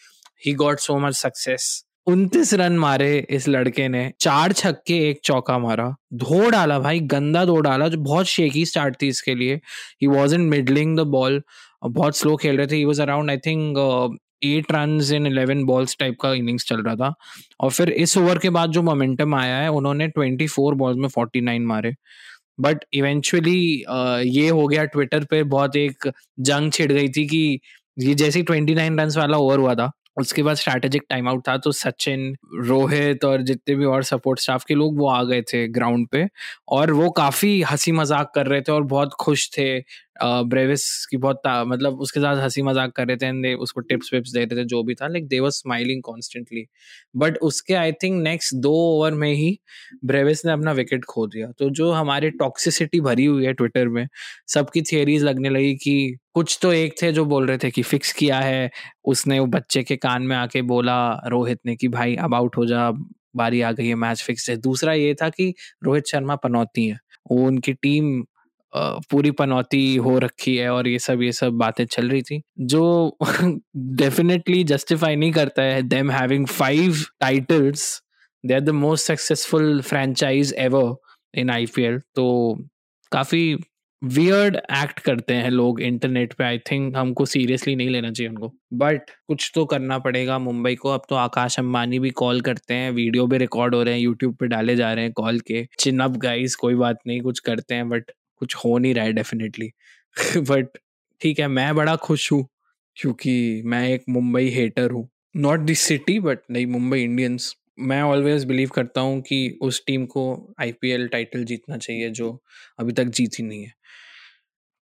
ही 0.46 0.54
गॉट 0.54 0.80
सो 0.80 0.98
मच 1.00 1.14
सक्सेस 1.14 1.86
उनतीस 2.08 2.54
रन 2.54 2.78
मारे 2.80 3.26
इस 3.30 3.48
लड़के 3.48 3.88
ने। 3.88 4.12
चार 4.20 4.52
छक्के, 4.54 4.98
एक 5.10 5.20
चौका 5.24 5.58
मारा। 5.60 5.88
धो 6.14 6.50
डाला 6.52 6.78
भाई, 6.80 7.00
गंदा 7.14 7.44
धो 7.46 7.60
डाला, 7.62 7.88
जो 7.88 7.98
बहुत 8.00 8.26
शेकी 8.28 8.66
स्टार्ट 8.66 9.02
थी 9.02 9.08
इसके 9.08 9.36
लिए। 9.36 9.56
He 10.02 10.08
was 10.08 10.36
in 10.36 10.42
middling 10.50 10.98
the 10.98 11.02
ball 11.16 11.42
बहुत 11.86 12.18
स्लो 12.18 12.36
खेल 12.36 12.58
रहे 12.58 12.68
थे। 12.68 12.76
He 12.76 12.86
was 12.86 13.02
around 13.02 13.30
I 13.32 13.38
think 13.48 14.18
eight 14.44 14.72
run 14.72 15.00
in 15.16 15.28
eleven 15.28 15.64
balls 15.66 15.98
type 16.00 16.18
का 16.22 16.34
इनिंग्स 16.34 16.66
चल 16.70 16.84
रहा 16.84 16.96
था। 16.96 17.14
और 17.60 17.72
फिर 17.72 17.90
इस 17.90 18.18
ओवर 18.18 18.38
के 18.40 18.50
बाद 18.50 18.72
जो 18.72 18.82
मोमेंटम 18.84 19.36
आया 19.36 19.58
है, 19.58 19.70
उन्होंने 19.72 20.08
ट्वेंटी 20.08 20.48
फोर 20.48 20.76
बॉल्स 20.76 20.98
में 20.98 21.08
फोर्टी 21.10 21.42
नाइन 21.42 21.66
मारे 21.66 21.94
बट 22.62 22.86
इवेंचुअली 22.94 23.60
ये 24.30 24.50
हो 24.50 24.68
गया 24.68 24.84
ट्विटर 24.86 25.24
पे 25.32 25.44
बहुत 25.46 25.76
एक 25.76 26.10
जंग 26.42 26.72
छिड़ 26.72 26.92
गई 26.92 27.10
थी 27.10 27.26
कि 27.28 27.60
ये 28.00 28.14
जैसे 28.16 28.42
ट्वेंटी 28.44 28.76
नाइन 28.76 29.00
रन 29.00 29.12
वाला 29.18 29.38
ओवर 29.38 29.60
हुआ 29.60 29.76
था 29.76 29.92
उसके 30.18 30.44
बाद 30.44 30.56
स्ट्रैटेजिक 30.56 31.04
टाइम 31.10 31.28
आउट 31.30 31.48
था 31.48 31.58
तो 31.58 31.72
सचिन, 31.74 32.36
रोहित 32.62 33.26
और 33.26 33.42
जितने 33.44 33.76
भी 33.76 33.86
और 33.86 34.04
सपोर्ट 34.06 34.40
स्टाफ 34.40 34.64
के 34.64 34.74
लोग 34.76 34.98
वो 35.00 35.08
आ 35.10 35.24
गए 35.24 35.42
थे 35.54 35.68
ग्राउंड 35.70 36.08
पे 36.12 36.28
और 36.70 36.92
वो 36.94 37.10
काफ़ी 37.18 37.62
हँसी 37.64 37.92
मज़ाक 37.94 38.32
कर 38.36 38.48
रहे 38.48 38.62
थे 38.62 38.72
और 38.72 38.84
बहुत 38.88 39.14
खुश 39.20 39.50
थे। 39.58 39.80
ब्रेविस 40.20 40.84
की 41.06 41.18
बहुत 41.18 41.42
मतलब 41.68 42.00
उसके 42.02 42.20
साथ 42.20 42.38
हँसी 42.38 42.62
मज़ाक 42.62 42.92
कर 42.96 43.08
रहे 43.08 43.18
थे 43.18 43.54
उसको 43.56 43.82
टिप्स 43.82 44.14
विप्स 44.14 44.32
दे 44.34 44.40
रहे 44.40 44.58
थे, 44.58 44.66
जो 44.66 44.82
भी 44.84 44.96
था 44.96 45.08
like 45.08 45.28
they 45.28 45.40
were 45.40 45.50
smiling 45.52 46.02
constantly 46.04 46.66
but 47.16 47.38
उसके 47.44 47.74
आई 47.76 47.92
थिंक 48.04 48.22
नेक्स्ट 48.24 48.56
दो 48.58 48.72
ओवर 48.74 49.14
में 49.14 49.32
ही 49.34 49.58
ब्रेविस 50.06 50.46
ने 50.46 50.52
अपना 50.52 50.72
विकेट 50.74 51.06
खो 51.06 51.26
दिया। 51.28 51.52
तो 51.60 51.70
जो 51.72 51.92
हमारी 51.92 52.30
टॉक्सिसिटी 52.34 53.02
भरी 53.02 53.26
हुई 53.26 53.46
है 53.46 53.54
ट्विटर 53.54 53.88
में, 53.88 54.08
सबकी 54.48 54.82
थियरीज 54.84 55.24
लगने 55.24 55.50
लगी 55.50 55.74
कि 55.76 56.16
कुछ 56.34 56.58
तो 56.62 56.72
एक 56.74 56.96
थे 57.02 57.12
जो 57.12 57.26
बोल 57.26 57.48
रहे 57.48 57.58
थे 57.58 57.72
कि 57.72 57.82
फिक्स 57.84 58.14
किया 58.14 58.40
है। 58.40 58.70
उसने 59.06 59.40
वो 59.40 59.46
बच्चे 59.48 59.84
के 59.84 59.96
कान 59.98 60.24
में 60.24 60.36
आके 60.36 60.62
बोला 60.64 60.98
रोहित 61.28 61.60
ने 61.66 61.76
कि 61.76 61.88
भाई 61.90 62.16
अब 62.18 62.34
आउट 62.36 62.58
हो 62.58 62.66
जा 62.66 62.90
बारी 63.36 63.62
आ 63.62 63.72
गई 63.72 63.88
है 63.88 63.96
मैच 63.98 64.22
फिक्स 64.24 64.50
है 64.50 64.56
दूसरा 64.58 64.94
ये 64.94 65.14
था 65.14 65.30
कि 65.30 65.54
रोहित 65.84 66.08
शर्मा 66.08 66.36
पनौती 66.38 66.88
है। 66.88 66.98
वो 67.32 67.46
उनकी 67.48 67.74
टीम 67.74 68.24
पूरी 69.12 69.32
पनौती 69.32 69.96
हो 69.98 70.18
रखी 70.20 70.56
है 70.58 70.70
और 70.70 70.88
ये 70.88 71.00
सब 71.00 71.22
ये 71.22 71.32
सब 71.32 71.54
बातें 71.58 71.86
चल 71.86 72.10
रही 72.10 72.22
थी, 72.22 72.42
जो 72.60 73.18
डेफिनेटली 73.98 74.64
जस्टिफाई 74.66 75.16
नहीं 75.16 75.32
करता 75.32 75.64
है 75.64 75.82
them 75.84 76.12
having 76.12 76.48
five 76.48 77.04
titles 77.22 78.02
they 78.44 78.54
are 78.54 78.60
the 78.62 78.70
most 78.76 79.08
successful 79.08 79.82
franchise 79.82 80.54
ever 80.60 80.96
in 81.34 81.50
IPL 81.50 82.00
तो 82.16 82.28
काफ़ी 83.12 83.56
वियर्ड 84.02 84.56
एक्ट 84.56 85.00
करते 85.00 85.34
हैं 85.34 85.50
लोग 85.52 85.82
इंटरनेट 85.82 86.34
पे 86.34 86.44
आई 86.44 86.58
थिंक 86.72 86.96
हमको 86.98 87.26
सीरियसली 87.26 87.76
नहीं 87.76 87.90
लेना 87.90 88.12
चाहिए 88.12 88.30
उनको। 88.30 88.52
बट 88.74 89.10
कुछ 89.28 89.52
तो 89.56 89.66
करना 89.66 89.98
पड़ेगा 90.00 90.38
मुंबई 90.40 90.76
को। 90.76 90.90
अब 90.90 91.02
तो 91.10 91.16
आकाश 91.16 91.58
अंबानी 91.60 92.00
भी 92.00 92.10
कॉल 92.22 92.42
करते 92.42 92.74
हैं 92.74 92.92
वीडियो 92.92 93.26
भी 93.28 93.38
रिकॉर्ड 93.38 93.76
हो 93.76 93.82
रहे 93.84 93.94
हैं 93.94 94.02
यूट्यूब 94.02 94.36
पे 94.40 94.48
डाले 94.48 94.76
जा 94.76 94.92
रहे 94.94 95.04
हैं 95.06 95.14
कॉल 95.14 95.40
के। 95.48 95.66
चिनअप 95.80 96.18
गाइस 96.20 96.56
कोई 96.56 96.76
बात 96.76 96.98
नहीं, 97.08 97.22
कुछ 97.22 97.40
करते 97.42 97.76
हैं 97.76 97.90
बट 97.90 98.12
कुछ 98.38 98.56
हो 98.56 98.78
नहीं 98.78 98.94
रहा 98.94 99.06
है 99.06 99.14
डेफिनेटली 99.14 99.72
बट 100.38 100.68
ठीक 101.22 101.40
है, 101.40 101.48
मैं 101.48 101.76
बड़ा 101.76 101.96
खुश 101.96 102.32
हूँ 102.32 102.48
क्योंकि 102.96 103.62
मैं 103.66 103.90
एक 103.90 104.04
मुंबई 104.10 104.50
हेटर 104.50 104.92
हूँ. 104.92 105.10
नॉट 105.36 105.60
दिस 105.60 105.80
सिटी 105.80 106.20
बट 106.20 106.40
नहीं, 106.52 106.68
मुंबई 106.68 107.02
इंडियंस 107.02 107.56
मैं 107.80 108.02
ऑलवेज 108.02 108.46
बिलीव 108.46 108.70
करता 108.70 109.02
हूँ 109.02 109.22
कि 109.22 109.60
उस 109.62 109.84
टीम 109.88 110.06
को 110.06 110.54
आईपीएल 110.60 111.08
टाइटल 111.08 111.44
जीतना 111.44 111.78
चाहिए 111.78 112.10
जो 112.10 112.44
अभी 112.80 112.94
तक 112.94 113.04
जीती 113.04 113.44
नहीं 113.44 113.64
है. 113.64 113.74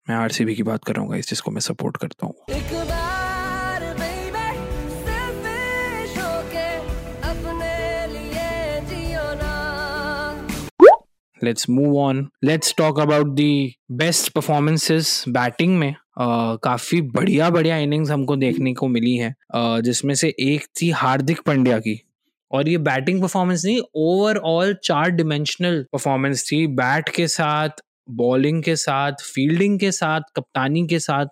मैं 0.09 0.15
आरसीबी 0.15 0.55
की 0.55 0.63
बात 0.63 0.83
कर 0.83 0.95
रहा 0.95 1.05
हूँ 1.05 1.21
जिसको 1.21 1.51
मैं 1.51 1.61
सपोर्ट 1.61 1.97
करता 1.97 2.25
हूँ. 2.25 2.35
Let's 11.43 11.69
move 11.69 11.97
on 11.97 12.29
let's 12.43 12.75
talk 12.77 12.99
about 12.99 13.27
the 13.27 13.75
best 13.91 14.31
performances 14.31 15.25
batting 15.27 15.77
में. 15.77 15.95
Uh, 16.21 16.59
काफ़ी 16.63 17.01
बढ़िया 17.01 17.49
बढ़िया 17.49 17.77
इनिंग्स 17.77 18.11
हमको 18.11 18.35
देखने 18.35 18.73
को 18.73 18.87
मिली 18.87 19.15
है। 19.15 19.35
Uh, 19.55 19.81
जिसमें 19.81 20.15
से 20.15 20.35
एक 20.39 20.65
थी 20.81 20.89
हार्दिक 20.89 21.41
पांड्या 21.41 21.79
की। 21.79 22.07
और 22.51 22.69
ये 22.69 22.77
बैटिंग 22.77 23.21
परफॉर्मेंस 23.21 23.65
नहीं 23.65 23.81
ओवरऑल 23.95 24.77
चार 24.83 25.09
डिमेंशनल 25.09 25.85
परफॉर्मेंस 25.93 26.49
थी। 26.51 26.67
बैट 26.67 27.09
के 27.09 27.27
साथ 27.27 27.69
बॉलिंग 28.09 28.63
के 28.63 28.75
साथ 28.75 29.11
फील्डिंग 29.11 29.79
के 29.79 29.91
साथ 29.91 30.21
कप्तानी 30.35 30.87
के 30.87 30.99
साथ 30.99 31.25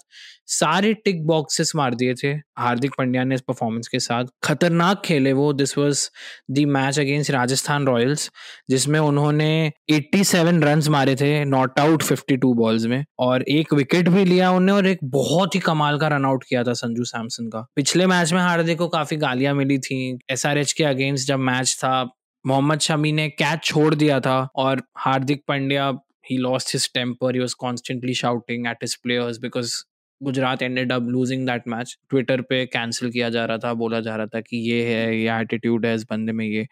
सारे 0.51 0.93
टिक 0.93 1.25
बॉक्सेस 1.27 1.71
मार 1.75 1.95
दिए 1.95 2.13
थे 2.13 2.29
हार्दिक 2.57 2.91
पंड्या 2.97 3.23
ने 3.23 3.35
इस 3.35 3.41
परफॉर्मेंस 3.41 3.87
के 3.87 3.99
साथ। 3.99 4.25
खतरनाक 4.43 5.01
खेले 5.05 5.33
वो। 5.33 5.51
This 5.53 5.77
was 5.77 6.09
the 6.51 6.65
match 6.67 6.99
against 6.99 7.31
Rajasthan 7.31 7.85
Royals 7.87 8.29
जिसमें 8.69 8.99
उन्होंने 8.99 9.71
87 9.89 10.63
रन्स 10.63 10.89
मारे 10.89 11.15
थे 11.15 11.43
नॉट 11.45 11.79
आउट 11.79 12.03
52 12.03 12.53
बॉल्स 12.53 12.85
में, 12.85 13.03
और 13.19 13.43
एक 13.43 13.73
विकेट 13.73 14.09
भी 14.09 14.25
लिया 14.25 14.51
उन्होंने 14.51 14.71
और 14.71 14.87
एक 14.87 14.99
बहुत 15.03 15.55
ही 15.55 15.59
कमाल 15.59 15.99
का 15.99 16.07
रन 16.07 16.25
आउट 16.25 16.43
किया 16.49 16.63
था 16.63 16.73
संजू 16.73 17.03
सैमसन 17.03 17.47
का। 17.47 17.65
पिछले 17.75 18.07
मैच 18.07 18.33
में 18.33 18.41
हार्दिक 18.41 18.77
को 18.77 18.87
काफ़ी 18.87 19.17
गालियाँ 19.17 19.53
मिली 19.53 19.77
थी। 19.79 20.19
एसआरएच 20.29 20.71
के 20.71 20.83
अगेंस्ट 20.83 21.27
जब 21.27 21.39
मैच 21.39 21.75
था, 21.79 22.03
मोहम्मद 22.47 22.79
शमी 22.79 23.11
ने 23.11 23.29
कैच 23.29 23.63
छोड़ 23.63 23.93
दिया 23.95 24.19
था 24.19 24.47
और 24.55 24.81
Hardik 24.97 25.43
Pandya, 25.47 25.93
he 26.31 26.35
lost 26.37 26.71
his 26.73 26.83
temper. 26.95 27.29
He 27.35 27.39
was 27.41 27.53
constantly 27.61 28.13
shouting 28.17 28.65
at 28.71 28.83
his 28.83 28.91
players 29.05 29.39
because 29.45 29.71
Gujarat 30.21 30.61
ended 30.61 30.91
up 30.91 31.07
losing 31.09 31.45
that 31.47 31.67
match 31.67 31.95
Twitter 32.09 32.41
पे 32.41 32.65
कैंसिल 32.65 33.09
किया 33.11 33.29
जा 33.29 33.45
रहा 33.45 33.57
था, 33.57 33.73
बोला 33.73 33.99
जा 33.99 34.15
रहा 34.15 34.25
था 34.25 34.41
कि 34.41 34.57
ये 34.69 34.83
है, 34.85 35.17
ये 35.17 35.39
एटीट्यूड 35.41 35.85
है 35.85 35.93
इस 35.95 36.03
बंदे 36.11 36.31
में 36.31 36.45
ये। 36.45 36.65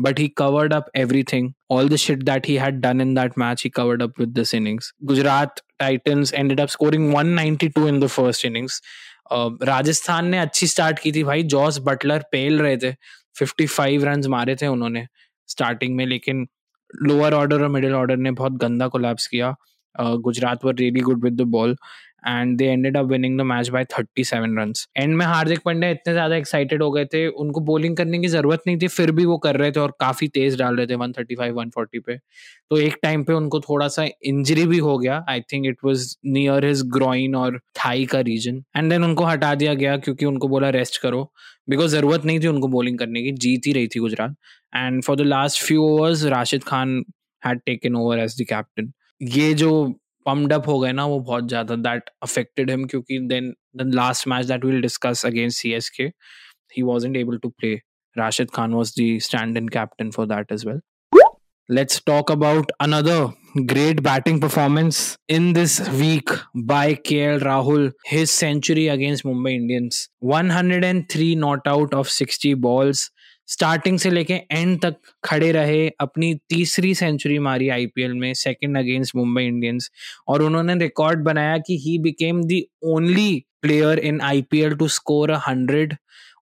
But 0.00 0.20
he 0.20 0.28
covered 0.38 0.72
up 0.72 0.90
everything 0.96 1.52
all 1.70 1.88
the 1.88 1.96
shit 1.96 2.22
that 2.22 2.48
he 2.48 2.56
had 2.56 2.80
done 2.80 3.00
in 3.00 3.14
that 3.14 3.38
match 3.38 3.64
he 3.64 3.70
covered 3.70 4.02
up 4.02 4.20
with 4.20 4.28
this 4.30 4.54
innings 4.54 4.92
Gujarat 5.04 5.60
Titans 5.78 6.34
ended 6.34 6.60
up 6.60 6.68
scoring 6.68 7.12
192 7.14 7.88
in 7.88 8.00
the 8.00 8.06
first 8.08 8.44
innings 8.44 8.80
Rajasthan 9.32 10.26
ने 10.26 10.38
अच्छी 10.38 10.66
start 10.66 10.98
की 10.98 11.12
थी 11.12 11.22
भाई 11.24 11.42
Jos 11.52 11.78
Buttler 11.82 12.24
पेल 12.32 12.60
रहे 12.60 12.76
थे। 12.76 12.92
55 13.36 14.04
run 14.04 14.22
मारे 14.30 14.56
थे 14.56 14.66
उन्होंने 14.66 15.06
स्टार्टिंग 15.48 15.94
में, 15.96 16.04
लेकिन 16.06 16.46
लोअर 16.90 17.34
ऑर्डर 17.34 17.62
और 17.62 17.68
मिडिल 17.68 17.94
ऑर्डर 17.94 18.16
ने 18.16 18.30
बहुत 18.32 18.52
गंदा 18.62 18.88
कोलैप्स 18.88 19.26
किया। 19.26 19.54
Gujarat 19.94 20.64
were 20.64 20.74
really 20.74 21.00
good 21.00 21.24
with 21.24 21.32
the 21.32 21.42
ball 21.48 21.76
and 22.26 22.56
they 22.58 22.64
ended 22.64 22.96
up 22.96 23.06
winning 23.06 23.38
the 23.38 23.42
match 23.42 23.68
by 23.68 23.84
37 23.92 24.32
runs 24.58 24.86
end 24.96 25.14
में 25.16 25.24
हार्दिक 25.26 25.60
पांड्या 25.64 25.90
इतने 25.90 26.12
ज़्यादा 26.12 26.36
एक्साइटेड 26.36 26.82
हो 26.82 26.90
गए 26.90 27.04
थे, 27.04 27.26
उनको 27.28 27.60
बॉलिंग 27.62 27.96
करने 27.96 28.18
की 28.18 28.28
ज़रूरत 28.28 28.62
नहीं 28.66 28.78
थी, 28.78 28.88
फिर 28.88 29.10
भी 29.10 29.24
वो 29.24 29.36
कर 29.38 29.56
रहे 29.56 29.72
थे 29.72 29.80
और 29.80 29.92
काफ़ी 30.00 30.28
तेज 30.28 30.58
डाल 30.58 30.76
रहे 30.76 30.86
थे 30.86 30.94
135 30.94 31.52
140 31.52 32.00
पे। 32.06 32.16
तो 32.70 32.78
एक 32.78 32.96
टाइम 33.02 33.24
पे 33.24 33.32
उनको 33.32 33.60
थोड़ा 33.60 33.88
सा 33.88 34.06
इंजरी 34.24 34.66
भी 34.66 34.78
हो 34.78 34.96
गया। 34.98 35.24
I 35.28 35.40
think 35.52 35.66
it 35.66 35.76
was 35.84 36.06
near 36.26 36.64
his 36.66 36.82
groin 36.92 37.34
और 37.36 37.58
थाई 37.78 38.06
का 38.06 38.20
रीजन 38.22 38.62
एंड 38.76 38.90
देन 38.90 39.04
उनको 39.04 39.24
हटा 39.24 39.54
दिया 39.54 39.74
गया 39.74 39.96
क्योंकि 39.98 40.26
उनको 40.26 40.48
बोला 40.48 40.70
रेस्ट 40.70 41.00
करो। 41.02 41.30
बिकॉज़ 41.70 41.90
ज़रूरत 41.90 42.24
नहीं 42.24 42.40
थी 42.40 42.46
उनको 42.46 42.68
बॉलिंग 42.68 42.98
करने 42.98 43.22
की, 43.22 43.32
जीत 43.32 43.66
ही 43.66 43.72
रही 43.72 43.88
थी 43.88 44.00
Gujarat. 44.00 44.36
And 44.72 45.02
for 45.02 45.16
the 45.16 45.20
last 45.20 45.62
few 45.62 45.82
overs 45.84 46.24
Rashid 46.26 46.64
Khan 46.64 47.02
had 47.42 47.60
taken 47.66 47.96
over 47.96 48.18
as 48.18 48.36
the 48.40 48.46
captain 48.48 48.92
ये 49.20 49.52
जो 49.54 49.70
पम्ड 50.26 50.52
अप 50.52 50.68
हो 50.68 50.78
गए 50.80 50.92
ना, 50.92 51.06
वो 51.06 51.20
बहुत 51.20 51.48
ज़्यादा 51.48 51.76
दैट 51.76 52.10
अफेक्टेड 52.22 52.70
हिम 52.70 52.84
क्योंकि 52.84 53.18
then 53.18 53.54
the 53.76 53.90
last 53.94 54.28
match 54.28 54.46
that 54.46 54.64
will 54.64 54.80
discuss 54.80 55.26
against 55.26 55.62
C 55.62 55.74
he 56.76 56.82
was 56.82 57.06
able 57.06 57.38
to 57.38 57.48
play 57.48 57.74
Rashid 58.16 58.50
Khan 58.50 58.74
was 58.74 58.92
the 58.96 59.20
stand 59.20 59.56
in 59.56 59.68
captain 59.68 60.10
for 60.10 60.26
that 60.26 60.52
is 60.52 60.66
well 60.68 60.80
let's 61.68 62.02
talk 62.06 62.30
about 62.30 62.72
another 62.80 63.26
great 63.56 64.00
batting 64.00 64.40
performance 64.40 64.96
in 65.30 65.52
this 65.52 65.80
week 65.90 66.30
by 66.56 66.94
K 67.06 67.16
L 67.16 67.38
Rahul 67.40 67.92
his 68.08 68.28
century 68.30 68.86
against 68.88 69.26
Mumbai 69.26 69.52
Indians 69.52 70.08
one 70.24 70.50
hundred 70.50 70.84
and 70.84 71.04
three 71.10 71.34
not 71.36 71.68
out 71.68 71.94
off 71.94 72.08
sixty 72.08 72.54
balls 72.64 73.10
starting 73.48 73.98
से 73.98 74.10
लेके 74.10 74.34
end 74.52 74.78
तक 74.80 74.96
खड़े 75.24 75.50
रहे, 75.52 75.88
अपनी 76.00 76.34
तीसरी 76.50 76.94
century 76.94 77.38
मारी 77.40 77.68
IPL 77.70 78.12
में 78.14 78.32
second 78.34 78.78
against 78.78 79.16
Mumbai 79.16 79.44
Indians 79.44 79.90
और 80.28 80.42
उन्होंने 80.42 80.74
रिकॉर्ड 80.76 81.22
बनाया 81.24 81.58
कि 81.58 81.78
he 81.80 81.98
became 82.00 82.42
the 82.44 82.64
only 82.86 83.44
player 83.62 83.98
in 84.00 84.20
IPL 84.22 84.74
to 84.76 84.88
score 84.90 85.30
a 85.30 85.38
hundred 85.48 85.96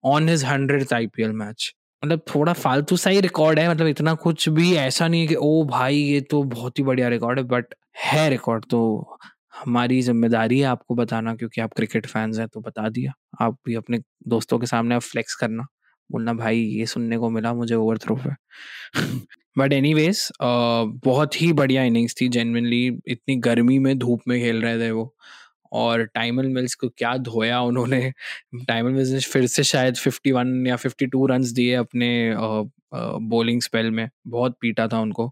on 0.05 0.29
his 0.29 0.45
hundred 0.45 0.93
IPL 0.95 1.33
match 1.35 1.73
मतलब 2.03 2.21
थोड़ा 2.29 2.53
फालतू 2.53 2.97
सा 2.97 3.11
ही 3.11 3.21
रिकॉर्ड 3.21 3.59
है 3.59 3.69
मतलब 3.71 3.87
इतना 3.89 4.15
कुछ 4.23 4.49
भी 4.51 4.73
ऐसा 4.77 5.09
नहीं 5.09 5.21
है 5.21 5.27
कि 5.27 5.35
ओ 5.35 5.65
भाई, 5.67 5.97
ये 5.97 6.21
तो 6.21 6.43
बहुत 6.45 6.79
ही 6.79 6.85
बढ़िया 6.85 7.09
रिकॉर्ड 7.09 7.39
है। 7.39 7.45
बट 7.47 7.75
है 8.05 8.29
रिकॉर्ड 8.31 8.65
तो 8.71 9.19
हमारी 9.57 10.01
ज़िम्मेदारी 10.03 10.59
है 10.59 10.65
आपको 10.67 10.95
बताना, 10.95 11.35
क्योंकि 11.35 11.61
आप 11.61 11.73
क्रिकेट 11.77 12.07
फैंस 12.07 12.39
हैं 12.39 12.49
तो 12.49 12.61
बता 12.61 12.89
दिया। 12.89 13.13
आप 13.41 13.59
भी 13.67 13.75
अपने 13.75 13.99
दोस्तों 14.29 14.59
के 14.59 14.67
सामने 14.67 14.95
आप 14.95 15.03
फ्लेक्स 15.03 15.35
करना। 15.35 15.67
बोलना, 16.13 16.33
भाई, 16.33 16.59
ये 16.59 16.87
सुनने 16.87 17.19
को 17.19 17.31
मिला, 17.31 17.53
मुझे 17.55 17.75
ओवर 17.75 17.99
थ्रो 17.99 18.17
पे 18.17 18.31
बट 19.59 19.73
एनी 19.73 19.95
वेज 19.95 20.29
बहुत 20.43 21.41
ही 21.43 21.53
बढ़िया 21.53 21.83
इनिंग्स 21.85 22.15
थी 22.21 22.29
जेनविनली 22.29 22.87
इतनी 23.07 23.37
गर्मी 23.37 23.79
में 23.79 23.99
धूप 23.99 24.21
में 24.29 24.41
खेल 24.41 24.63
रहे 24.63 24.79
थे 24.81 24.91
वो। 24.91 25.15
और 25.73 26.05
टाइमल 26.05 26.47
मिल्स 26.49 26.75
को 26.75 26.89
क्या 26.89 27.17
धोया 27.17 27.61
उन्होंने। 27.61 28.13
टाइमल 28.69 28.93
मिल्स 28.93 29.11
ने 29.11 29.21
फिर 29.21 29.47
से 29.47 29.63
शायद 29.65 29.95
51 29.97 30.67
या 30.67 30.77
52 30.77 31.27
रन्स 31.31 31.51
दिए 31.51 31.75
अपने 31.75 32.35
बॉलिंग 33.29 33.63
स्पेल 33.63 33.91
में। 33.91 34.09
बहुत 34.27 34.57
पीटा 34.61 34.89
था 34.89 35.01
उनको। 35.01 35.31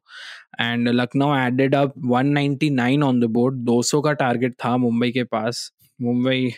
And 0.60 0.88
Lucknow 0.88 1.34
added 1.36 1.74
up 1.74 1.94
199 2.12 3.02
on 3.02 3.20
the 3.20 3.24
board 3.24 3.56
200 3.56 4.00
का 4.02 4.12
टारगेट 4.12 4.54
था 4.64 4.76
मुंबई 4.76 5.10
के 5.10 5.24
पास। 5.24 5.72
मुंबई 6.02 6.50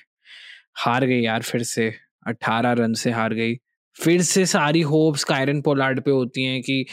हार 0.76 1.05
गई 1.07 1.21
यार 1.21 1.43
फिर 1.43 1.62
से 1.62 1.93
18 2.26 2.73
रन 2.73 2.95
से 2.95 3.11
हार 3.11 3.35
गई। 3.35 3.55
फिर 3.97 4.23
से 4.23 4.45
सारी 4.47 4.81
होप्स 4.83 5.25
कायरन 5.25 5.61
पोलार्ड 5.63 6.01
पे 6.05 6.11
होती 6.11 6.45
हैं 6.45 6.61
कि 6.63 6.85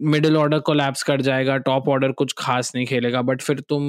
मिडिल 0.00 0.36
ऑर्डर 0.36 0.58
कोलैप्स 0.60 1.02
कर 1.02 1.20
जाएगा 1.20 1.56
टॉप 1.58 1.88
ऑर्डर 1.88 2.12
कुछ 2.12 2.34
खास 2.38 2.72
नहीं 2.74 2.86
खेलेगा 2.86 3.22
बट 3.22 3.42
फिर 3.42 3.60
तुम 3.60 3.84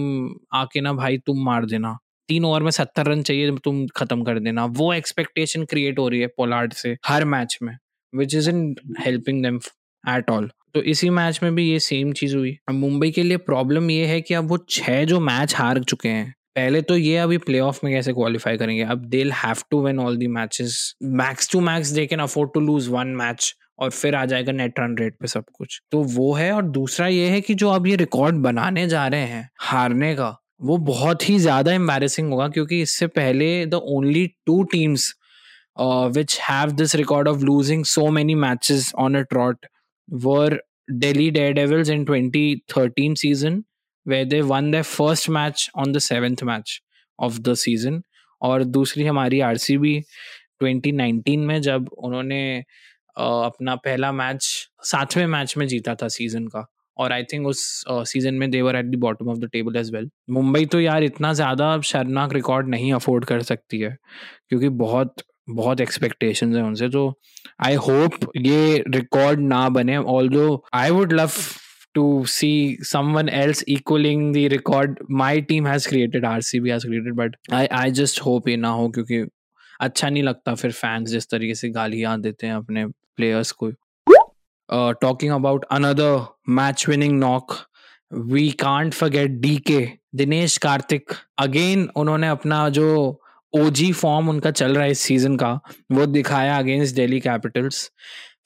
आके 0.53 0.81
ना 0.81 0.93
भाई 0.93 1.17
तुम 1.17 1.43
मार 1.45 1.65
देना। 1.65 1.97
तीन 2.29 2.45
ओवर 2.45 2.63
में 2.63 2.71
सत्तर 2.71 3.05
रन 3.05 3.21
चाहिए 3.23 3.51
तुम 3.63 3.85
खत्म 3.95 4.23
कर 4.23 4.39
देना। 4.39 4.65
वो 4.65 4.93
एक्सपेक्टेशन 4.93 5.65
क्रिएट 5.65 5.99
हो 5.99 6.07
रही 6.09 6.19
है 6.19 6.27
पोलार्ड 6.27 6.73
से 6.73 6.95
हर 7.05 7.25
मैच 7.25 7.57
में 7.63 7.75
which 8.13 8.35
is 8.35 8.49
in 8.49 8.75
helping 8.99 9.43
them 9.43 9.59
at 10.03 10.29
all 10.29 10.49
तो 10.73 10.81
इसी 10.83 11.09
मैच 11.09 11.39
में 11.43 11.53
भी 11.55 11.69
ये 11.69 11.79
सेम 11.79 12.11
चीज़ 12.13 12.35
हुई। 12.37 12.57
मुंबई 12.71 13.11
के 13.11 13.23
लिए 13.23 13.37
प्रॉब्लम 13.37 13.89
ये 13.91 14.05
है 14.05 14.21
कि 14.21 14.33
अब 14.33 14.49
वो 14.49 14.57
छह 14.69 15.03
जो 15.05 15.19
मैच 15.19 15.55
हार 15.55 15.79
चुके 15.83 16.09
हैं 16.09 16.33
पहले 16.59 16.81
तो 16.81 16.97
ये 16.97 17.17
अभी 17.17 17.37
प्ले 17.39 17.59
ऑफ़ 17.61 17.79
में 17.83 17.93
कैसे 17.93 18.13
क्वालिफाई 18.13 18.57
करेंगे? 18.57 18.83
अब 18.83 19.05
they 19.05 19.23
have 19.35 19.63
to 19.71 19.85
win 19.85 19.99
all 19.99 20.17
the 20.17 20.27
matches 20.29 20.73
max 21.03 21.51
to 21.51 21.59
max 21.61 21.89
they 21.91 22.05
can 22.05 22.19
afford 22.19 22.51
to 22.53 22.59
lose 22.59 22.87
one 22.89 23.07
match 23.17 23.53
और 23.79 23.89
फिर 23.89 24.15
आ 24.15 24.23
जाएगा 24.25 24.51
नेट 24.51 24.79
रन 24.79 24.95
रेट 24.97 25.15
पे 25.21 25.27
सब 25.27 25.43
कुछ। 25.53 25.81
तो 25.91 26.01
वो 26.15 26.33
है 26.33 26.51
और 26.51 26.63
दूसरा 26.77 27.07
ये 27.07 27.29
है 27.29 27.39
कि 27.41 27.53
जो 27.55 27.69
अब 27.69 27.87
ये 27.87 27.95
रिकॉर्ड 27.95 28.35
बनाने 28.43 28.87
जा 28.87 29.05
रहे 29.07 29.25
हैं 29.25 29.49
हारने 29.59 30.13
का, 30.15 30.35
वो 30.61 30.77
बहुत 30.77 31.29
ही 31.29 31.37
ज़्यादा 31.39 31.73
एम्बेरसिंग 31.73 32.31
होगा 32.31 32.47
क्योंकि 32.47 32.81
इससे 32.81 33.07
पहले 33.09 33.65
the 33.65 33.73
only 33.73 34.25
two 34.45 34.61
teams 34.71 35.13
which 36.17 36.39
have 36.49 36.71
this 36.71 36.95
record 36.95 37.27
of 37.27 37.43
losing 37.43 37.85
so 37.85 38.09
many 38.11 38.35
matches 38.35 38.91
on 38.97 39.15
a 39.15 39.21
trot 39.29 39.65
were 40.09 40.59
Delhi 40.91 41.29
Daredevils 41.53 41.89
in 41.89 42.05
2013 42.05 43.15
season 43.15 43.63
where 44.05 44.25
they 44.25 44.41
won 44.51 44.71
their 44.71 44.87
first 44.89 45.29
match 45.37 45.67
on 45.75 45.95
the 45.95 46.03
seventh 46.05 46.43
match 46.51 46.79
of 47.19 47.43
the 47.47 47.55
season. 47.65 48.01
और 48.41 48.63
दूसरी 48.65 49.05
हमारी 49.05 49.39
RCB 49.41 49.99
2019 50.63 51.37
में 51.47 51.61
जब 51.61 51.89
उन्होंने 51.97 52.43
अपना 53.17 53.75
पहला 53.77 54.11
match 54.11 54.43
सातवें 54.85 55.25
match 55.27 55.55
में 55.57 55.67
जीता 55.67 55.95
था 55.95 56.07
सीज़न 56.07 56.47
का। 56.47 56.65
और 56.97 57.11
आई 57.11 57.23
थिंक 57.23 57.47
उस 57.47 57.59
सीज़न 57.89 58.33
में 58.35 58.49
they were 58.51 58.75
at 58.75 58.85
the 58.85 58.95
bottom 58.99 59.29
of 59.31 59.37
the 59.39 59.49
table 59.53 59.77
as 59.77 59.91
well 59.93 60.09
Mumbai 60.29 60.65
तो 60.65 60.79
यार 60.81 61.03
इतना 61.03 61.33
ज़्यादा 61.33 61.79
शर्मनाक 61.85 62.33
रिकॉर्ड 62.33 62.69
नहीं 62.69 62.93
अफोर्ड 62.93 63.25
कर 63.25 63.41
सकती 63.43 63.79
है, 63.79 63.95
क्योंकि 64.49 64.69
बहुत 64.69 65.23
बहुत 65.49 65.81
एक्सपेक्टेशंस 65.81 66.55
हैं 66.55 66.63
उनसे। 66.63 66.89
तो 66.89 67.13
आई 67.65 67.75
होप 67.87 68.31
ये 68.37 68.83
रिकॉर्ड 68.87 69.39
ना 69.39 69.67
बने 69.69 69.97
although 70.29 70.63
I 70.73 70.89
would 70.89 71.13
love 71.13 71.31
to 71.95 72.25
see 72.25 72.77
someone 72.83 73.29
else 73.29 73.63
equaling 73.67 74.31
the 74.33 74.47
record. 74.49 74.99
My 75.09 75.39
team 75.39 75.65
has 75.65 75.87
created 75.87 76.23
RCB 76.23 76.71
has 76.71 76.85
created, 76.85 77.15
but 77.15 77.37
I 77.51 77.61
I 77.81 77.85
just 77.99 78.19
hope 78.25 78.49
ये 78.49 78.57
ना 78.57 78.69
हो, 78.69 78.89
क्योंकि 78.89 79.25
अच्छा 79.81 80.09
नहीं 80.09 80.23
लगता 80.23 80.55
फिर 80.55 80.71
फैंस 80.71 81.09
जिस 81.09 81.29
तरीके 81.29 81.55
से 81.55 81.69
गालियाँ 81.69 82.19
देते 82.21 82.47
हैं 82.47 82.53
अपने 82.53 82.85
प्लेयर्स 82.87 83.51
को। 83.61 83.71
Talking 85.01 85.31
about 85.33 85.65
another 85.71 86.19
match 86.49 86.87
winning 86.89 87.19
knock 87.19 87.55
we 88.31 88.49
can't 88.59 88.93
forget 88.93 89.31
DK 89.41 89.79
Dinesh 90.15 90.57
Karthik 90.57 91.13
again 91.39 91.89
उन्होंने 91.95 92.27
अपना 92.27 92.67
जो 92.77 92.87
ओजी 93.53 93.91
फॉर्म 93.93 94.29
उनका 94.29 94.51
चल 94.51 94.75
रहा 94.75 94.83
है 94.83 94.91
इस 94.91 94.99
सीज़न 94.99 95.35
का, 95.37 95.51
वो 95.91 96.05
दिखाया 96.05 96.57
अगेंस्ट 96.57 96.95
दिल्ली 96.95 97.19
कैपिटल्स 97.19 97.89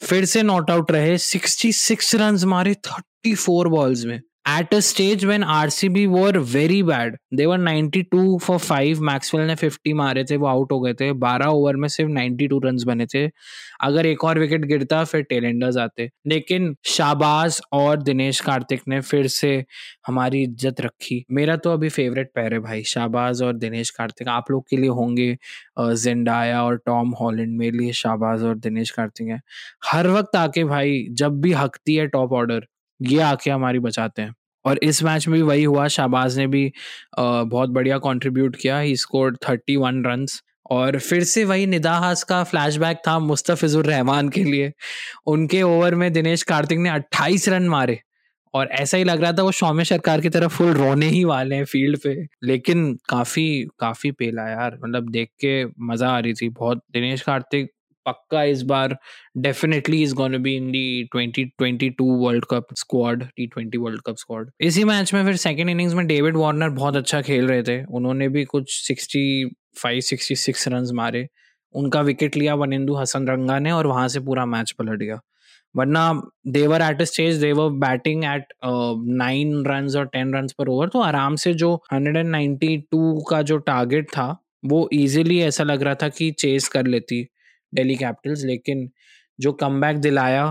फिर 0.02 0.26
से 0.26 0.44
नॉट 0.44 0.72
आउट 0.72 0.92
रहे 0.92 1.18
66 1.18 2.16
रन 2.16 2.40
मारे 2.46 2.74
34 2.74 3.68
बॉल्स 3.68 4.06
में। 4.06 4.22
At 4.46 4.74
a 4.74 4.82
stage 4.82 5.26
when 5.26 5.44
RCB 5.44 6.08
were 6.08 6.40
very 6.40 6.82
bad. 6.82 7.16
They 7.32 7.48
were 7.48 7.58
92 7.58 8.40
for 8.40 8.58
5. 8.60 9.02
Maxwell 9.02 9.46
ने 9.48 9.56
50 9.56 9.94
मारे 9.96 10.24
थे, 10.30 10.38
वो 10.38 10.48
आउट 10.48 10.72
हो 10.72 10.80
गए 10.80 10.94
थे 10.94 11.12
12 11.20 11.48
ओवर 11.48 11.76
में 11.76 11.88
सिर्फ़ 11.88 12.12
92 12.12 12.60
रन 12.66 12.78
बने 12.86 13.06
थे 13.14 13.26
अगर 13.84 14.06
एक 14.06 14.24
और 14.24 14.40
विकेट 14.40 14.66
गिरता, 14.66 15.04
फिर 15.04 15.22
टेलेंडर्स 15.30 15.78
आते 15.78 16.10
लेकिन 16.28 16.76
शाबाज 16.86 17.62
और 17.74 18.02
दिनेश 18.04 18.40
कार्तिक 18.42 18.82
ने 18.88 19.00
फिर 19.02 19.28
से 19.28 19.54
हमारी 20.08 20.44
इज़्ज़त 20.44 20.82
रखी 20.82 21.24
मेरा 21.32 21.56
तो 21.56 21.74
अभी 21.74 21.90
फेवरेट 21.90 22.32
पैर 22.36 22.54
है 22.54 22.60
भाई 22.60 22.84
शाबाज 22.94 23.42
और 23.44 23.54
दिनेश 23.58 23.90
कार्तिक 23.98 24.28
आप 24.28 24.52
लोग 24.52 24.66
के 24.70 24.78
लिए 24.78 24.90
होंगे 25.00 25.32
जेंडाया 25.80 26.64
और 26.64 26.78
टॉम 26.86 27.14
हॉलैंड 27.22 27.58
मेरे 27.58 27.78
लिए 27.78 27.92
शाबाज 28.04 28.44
और 28.44 28.58
दिनेश 28.58 28.92
कार्तिक 28.92 29.28
है 29.28 29.40
हर 29.92 30.08
वक्त 30.10 30.36
आके 30.36 30.64
भाई, 30.66 31.06
जब 31.12 31.42
भी 31.42 31.52
हकती 31.54 31.96
है 31.96 32.08
टॉप 32.08 32.34
ऑर्डर 32.34 32.66
ये 33.04 33.20
आके 33.24 33.52
हमारी 33.52 33.80
बचाते 33.80 34.22
हैं। 34.22 34.34
और 34.66 34.80
इस 34.84 35.04
मैच 35.04 35.28
में 35.28 35.36
भी 35.38 35.42
वही 35.44 35.64
हुआ, 35.64 35.88
शाहबाज 35.90 36.38
ने 36.38 36.48
भी 36.48 36.72
बहुत 37.20 37.70
बढ़िया 37.72 37.98
कंट्रीब्यूट 38.00 38.56
किया। 38.56 38.80
He 38.80 38.96
scored 38.98 39.38
thirty 39.50 39.76
one 39.78 40.04
run 40.06 40.26
और 40.72 40.98
फिर 41.00 41.24
से 41.26 41.44
वही 41.46 41.66
निदाहास 41.68 42.24
का 42.24 42.44
फ्लैशबैक 42.44 42.98
था 43.08 43.18
मुस्तफिजुर 43.20 43.86
रहमान 43.86 44.30
के 44.30 44.44
लिए। 44.44 44.72
उनके 45.28 45.62
ओवर 45.64 45.96
में 45.96 46.12
दिनेश 46.14 46.44
कार्तिक 46.46 46.80
ने 46.80 46.90
28 46.92 47.50
रन 47.50 47.68
मारे 47.70 48.00
और 48.54 48.68
ऐसा 48.74 48.98
ही 48.98 49.04
लग 49.04 49.22
रहा 49.22 49.32
था 49.34 49.44
वो 49.44 49.52
सौम्य 49.54 49.86
सरकार 49.86 50.22
की 50.22 50.30
तरफ़ 50.30 50.52
फुल 50.54 50.74
रोने 50.76 51.08
ही 51.10 51.24
वाले 51.26 51.56
हैं 51.56 51.66
फ़ील्ड 51.66 52.00
पे। 52.04 52.16
लेकिन 52.44 52.94
काफ़ी 53.10 53.46
काफ़ी 53.80 54.12
पेला 54.14 54.48
यार। 54.50 54.78
मतलब 54.84 55.10
देख 55.12 55.30
के 55.46 55.66
मज़ा 55.88 56.10
आ 56.10 56.20
रही 56.20 56.34
थी। 56.34 56.50
बहुत, 56.52 56.82
दिनेश 56.94 57.22
कार्तिक 57.24 57.72
पक्का 58.06 58.44
इस 58.44 58.62
बार 58.64 58.96
definitely 59.38 60.02
is 60.04 60.14
gonna 60.16 60.38
be 60.44 60.56
in 60.56 60.72
the 60.72 61.10
2022 61.16 62.10
world 62.24 62.46
cup 62.52 62.68
squad 62.78 63.24
T 63.28 63.48
twenty 63.48 63.78
world 63.78 64.02
cup 64.08 64.16
squad 64.20 64.50
इसी 64.62 64.84
मैच 64.84 65.14
में 65.14 65.24
फिर 65.26 65.36
सेकेंड 65.38 65.70
इनिंग्स 65.70 65.94
में 65.94 66.06
डेविड 66.08 66.38
वार्नर 66.38 66.70
बहुत 66.72 66.96
अच्छा 66.96 67.22
खेल 67.22 67.48
रहे 67.48 67.64
थे। 67.64 67.84
उन्होंने 67.86 68.30
भी 68.30 68.44
कुछ 68.46 68.80
65 68.88 70.02
66 70.04 70.68
रन 70.68 70.88
मारे। 70.96 71.28
उनका 71.76 72.02
विकेट 72.02 72.36
लिया 72.38 72.56
वनिंदु 72.56 72.96
हसन 72.96 73.28
रंगा 73.28 73.60
ने 73.60 73.72
और 73.72 73.88
वहाँ 73.88 74.08
से 74.08 74.20
पूरा 74.22 74.46
मैच 74.46 74.72
पलट 74.80 75.00
गया। 75.00 75.20
वरना 75.76 76.12
they were 76.48 76.82
at 76.82 77.02
a 77.02 77.06
stage 77.06 77.38
they were 77.42 77.70
batting 77.80 78.24
at 78.26 78.54
nine 78.66 79.64
run 79.68 79.88
और 79.98 80.06
टेन 80.08 80.34
रन 80.36 80.48
पर 80.58 80.70
ओवर 80.70 80.90
तो 80.90 81.00
आराम 81.02 81.36
से 81.36 81.54
जो 81.54 81.74
192 81.94 83.24
का 83.30 83.42
जो 83.42 83.58
टारगेट 83.60 84.10
था, 84.10 84.36
वो 84.66 84.90
इजीली 84.94 85.40
ऐसा 85.42 85.64
लग 85.64 85.84
रहा 85.84 85.96
था 86.04 86.10
कि 86.10 86.30
चेस 86.40 86.68
कर 86.68 86.88
लेती। 86.88 87.26
दिल्ली 87.74 87.96
कैपिटल्स, 87.96 88.44
लेकिन 88.46 88.90
जो 89.40 89.54
कम 89.54 89.82
दिलाया 89.94 90.46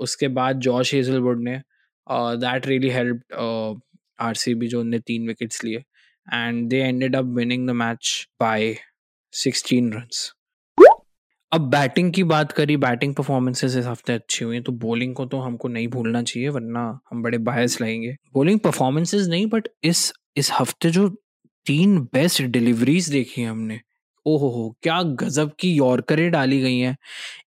उसके 0.00 0.28
बाद 0.28 0.60
जॉश 0.60 0.94
हेजलवुड 0.94 1.42
ने 1.42 1.60
that 2.06 2.66
really 2.66 2.90
help 2.90 3.80
R 4.20 4.34
C 4.34 4.54
B 4.54 4.68
जो 4.68 4.80
उनने 4.80 4.98
तीन 4.98 5.26
विकेट्स 5.28 5.64
लिए 5.64 5.78
and 6.34 6.68
they 6.70 6.76
ended 6.76 7.16
up 7.16 7.24
winning 7.24 7.68
the 7.68 7.70
match 7.70 8.28
by 8.40 8.76
sixteen 9.32 9.92
runs 9.92 10.32
अब 11.52 11.60
बैटिंग 11.60 12.12
की 12.12 12.22
बात 12.24 12.52
करी 12.52 12.76
बैटिंग 12.76 13.14
परफॉर्मेंसेस 13.14 13.76
इस 13.76 13.86
हफ़्ते 13.86 14.12
अच्छी 14.12 14.44
हुई 14.44 14.60
तो 14.60 14.72
बॉलिंग 14.72 15.14
को 15.14 15.26
तो 15.26 15.38
हमको 15.38 15.68
नहीं 15.68 15.88
भूलना 15.88 16.22
चाहिए, 16.22 16.48
वरना 16.48 17.00
हम 17.10 17.22
बड़े 17.22 17.38
बायस 17.38 17.80
लगेंगे 17.80 18.16
बॉलिंग 18.34 18.60
परफॉर्मेंसेस 18.60 19.26
नहीं 19.26 19.46
बट 19.46 19.68
इस 19.84 20.12
इस 20.36 20.50
हफ़्ते 20.52 20.90
जो 20.90 21.08
तीन 21.66 21.98
बेस्ट 22.00 22.42
डिलीवरीज 22.42 23.08
देखी 23.08 23.42
हमने 23.42 23.80
ओहो 24.28 24.76
क्या 24.82 25.02
गजब 25.20 25.50
की 25.60 25.72
यॉर्करें 25.72 26.30
डाली 26.30 26.60
गई 26.60 26.78
हैं। 26.78 26.96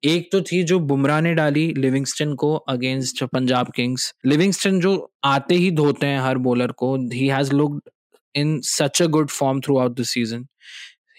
एक 0.03 0.31
तो 0.31 0.41
थी 0.41 0.61
जो 0.63 0.79
बुमराह 0.79 1.21
ने 1.21 1.33
डाली 1.33 1.67
लिविंगस्टन 1.77 2.33
को 2.35 2.53
अगेंस्ट 2.69 3.23
पंजाब 3.23 3.71
किंग्स 3.75 4.13
लिविंगस्टन 4.25 4.79
जो 4.79 4.93
आते 5.25 5.55
ही 5.55 5.71
धोते 5.71 6.07
हैं 6.07 6.19
हर 6.19 6.37
बॉलर 6.47 6.71
को 6.71 6.95
he 7.13 7.27
has 7.27 7.53
looked 7.53 7.89
in 8.35 8.59
such 8.63 9.01
a 9.01 9.05
good 9.07 9.29
form 9.29 9.61
throughout 9.77 9.99
the 9.99 10.03
season 10.05 10.45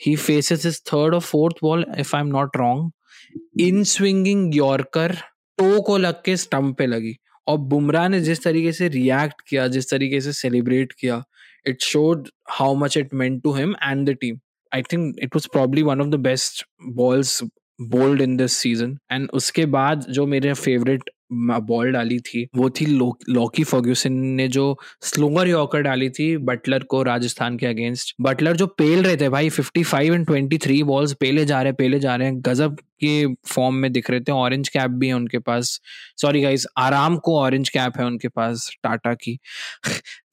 he 0.07 0.15
faces 0.17 0.67
his 0.67 0.81
third 0.87 1.15
और 1.15 1.21
fourth 1.21 1.57
ball 1.63 1.85
if 1.99 2.17
I 2.17 2.23
am 2.23 2.29
not 2.29 2.57
wrong 2.57 3.61
in 3.61 3.83
swinging 3.85 4.55
yorker 4.57 5.17
toe 5.59 5.81
को 5.83 5.97
लग 5.97 6.23
के 6.25 6.37
स्टंप 6.37 6.77
पे 6.79 6.87
लगी। 6.87 7.17
और 7.47 7.59
बुमराह 7.59 8.09
ने 8.09 8.21
जिस 8.21 8.43
तरीके 8.43 8.73
से 8.73 8.89
रिएक्ट 8.89 9.41
किया, 9.49 9.67
जिस 9.69 9.91
तरीके 9.91 10.21
से 10.21 10.33
सेलिब्रेट 10.33 10.93
किया 10.93 11.23
it 11.67 11.83
showed 11.83 12.29
how 12.51 12.75
much 12.75 12.97
it 12.97 13.15
meant 13.15 13.43
to 13.43 13.53
him 13.53 13.75
and 13.83 14.09
the 14.11 14.15
team 14.15 14.39
I 14.73 14.83
think 14.83 15.17
it 15.19 15.35
was 15.35 15.47
probably 15.49 15.83
one 15.83 16.01
of 16.01 16.11
the 16.11 16.19
best 16.19 16.65
balls 16.95 17.43
bowled 17.81 18.21
in 18.23 18.37
this 18.37 18.53
season 18.53 18.97
and 19.13 19.29
उसके 19.31 19.65
बाद 19.67 20.05
जो 20.11 20.27
मेरे 20.27 20.53
फेवरेट 20.55 21.11
बॉल 21.33 21.93
डाली 21.93 22.19
थी 22.19 22.47
वो 22.57 22.69
थी 22.71 22.87
लॉकी 22.87 23.65
फर्ग्यूसन 23.65 24.13
ने 24.13 24.47
जो 24.49 24.77
स्लोअर 25.03 25.49
यॉकर 25.49 25.83
डाली 25.83 26.09
थी 26.11 26.37
बटलर 26.37 26.83
को 26.83 27.03
राजस्थान 27.03 27.57
के 27.59 27.67
अगेंस्ट 27.67 28.15
बटलर 28.21 28.57
जो 28.57 28.67
पेल 28.79 29.03
रहे 29.03 29.17
थे 29.17 29.29
भाई 29.29 29.51
55 29.51 30.15
एंड 30.15 30.27
23 30.27 30.83
बॉल्स 30.83 31.13
पेले 31.13 31.45
जा 31.45 31.61
रहे 31.63 31.73
पेले 31.73 32.01
जा 32.01 32.17
रहे 32.17 32.29
हैं 32.29 32.41
गजब 32.41 32.79
के 33.01 33.27
फॉर्म 33.47 33.75
में 33.75 33.93
दिख 33.93 34.11
रहे 34.11 34.21
थे 34.21 34.33
ऑरेंज 34.33 34.69
कैप 34.69 34.91
भी 34.91 35.09
है 35.09 35.15
उनके 35.15 35.39
पास 35.39 35.81
सॉरी 36.21 36.43
गाइस 36.43 36.67
आराम 36.79 37.17
को 37.19 37.39
ऑरेंज 37.41 37.69
कैप 37.69 37.99
है 37.99 38.07
उनके 38.07 38.29
पास 38.29 38.71
टाटा 38.83 39.15
की 39.15 39.39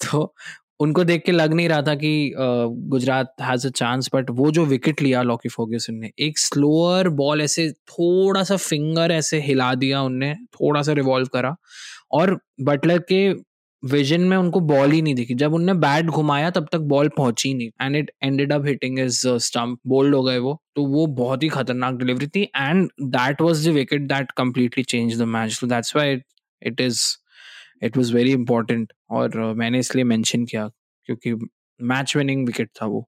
तो 0.05 0.33
उनको 0.79 1.03
देख 1.03 1.23
के 1.25 1.31
लग 1.31 1.53
नहीं 1.53 1.67
रहा 1.69 1.81
था 1.81 1.93
कि 1.95 2.31
Gujarat 2.37 3.33
has 3.41 3.67
a 3.67 3.69
chance 3.71 4.09
but 4.15 4.29
वो 4.39 4.51
जो 4.51 4.65
विकेट 4.65 5.01
लिया 5.01 5.21
लॉकी 5.21 5.49
फोर्ग्यूसन 5.49 5.95
ने, 5.95 6.11
एक 6.19 6.39
स्लोअर 6.39 7.09
बॉल 7.21 7.41
ऐसे, 7.41 7.69
थोड़ा 7.71 8.43
सा 8.43 8.55
फिंगर 8.57 9.11
ऐसे 9.11 9.39
हिला 9.41 9.73
दिया 9.75 10.01
उनने, 10.01 10.33
थोड़ा 10.55 10.81
सा 10.81 10.93
रिवॉल्व 10.93 11.27
करा, 11.33 11.55
और 12.11 12.39
बटलर 12.61 12.99
के 13.11 13.29
विजन 13.83 14.21
में 14.21 14.35
उनको 14.37 14.59
बॉल 14.59 14.91
ही 14.91 15.01
नहीं 15.01 15.15
दिखी। 15.15 15.33
जब 15.35 15.53
उनने 15.53 15.73
बैट 15.75 16.05
घुमाया, 16.05 16.49
तब 16.49 16.67
तक 16.71 16.79
बॉल 16.93 17.09
पहुँची 17.17 17.53
नहीं 17.53 17.69
and 17.81 17.95
it 17.95 18.11
ended 18.23 18.53
up 18.53 18.65
hitting 18.65 18.99
his 18.99 19.27
stump 19.47 19.79
bowled 19.87 20.15
हो 20.15 20.23
गए 20.23 20.37
वो 20.37 20.59
तो 20.75 20.85
वो 20.85 21.05
बहुत 21.17 21.43
ही 21.43 21.49
खतरनाक 21.49 21.95
डिलीवरी 21.95 22.27
थी 22.27 22.43
and 22.43 22.89
that 23.01 23.41
was 23.41 23.67
the 23.67 23.71
wicket 23.73 24.07
that 24.07 24.31
completely 24.37 24.83
change 24.83 25.19
the 25.19 25.25
match 25.35 25.51
so 25.51 25.67
that's 25.67 25.95
why 25.95 26.17
it 26.61 26.81
is 26.81 27.01
it 27.81 27.97
was 27.97 28.13
very 28.15 28.31
important 28.31 28.93
और 29.09 29.37
मैंने 29.55 29.79
इसलिए 29.79 30.03
मेंशन 30.05 30.45
किया 30.45 30.67
क्योंकि 31.07 31.33
मैच 31.79 32.15
विनिंग 32.17 32.45
विकेट 32.45 32.69
था 32.81 32.85
वो। 32.85 33.05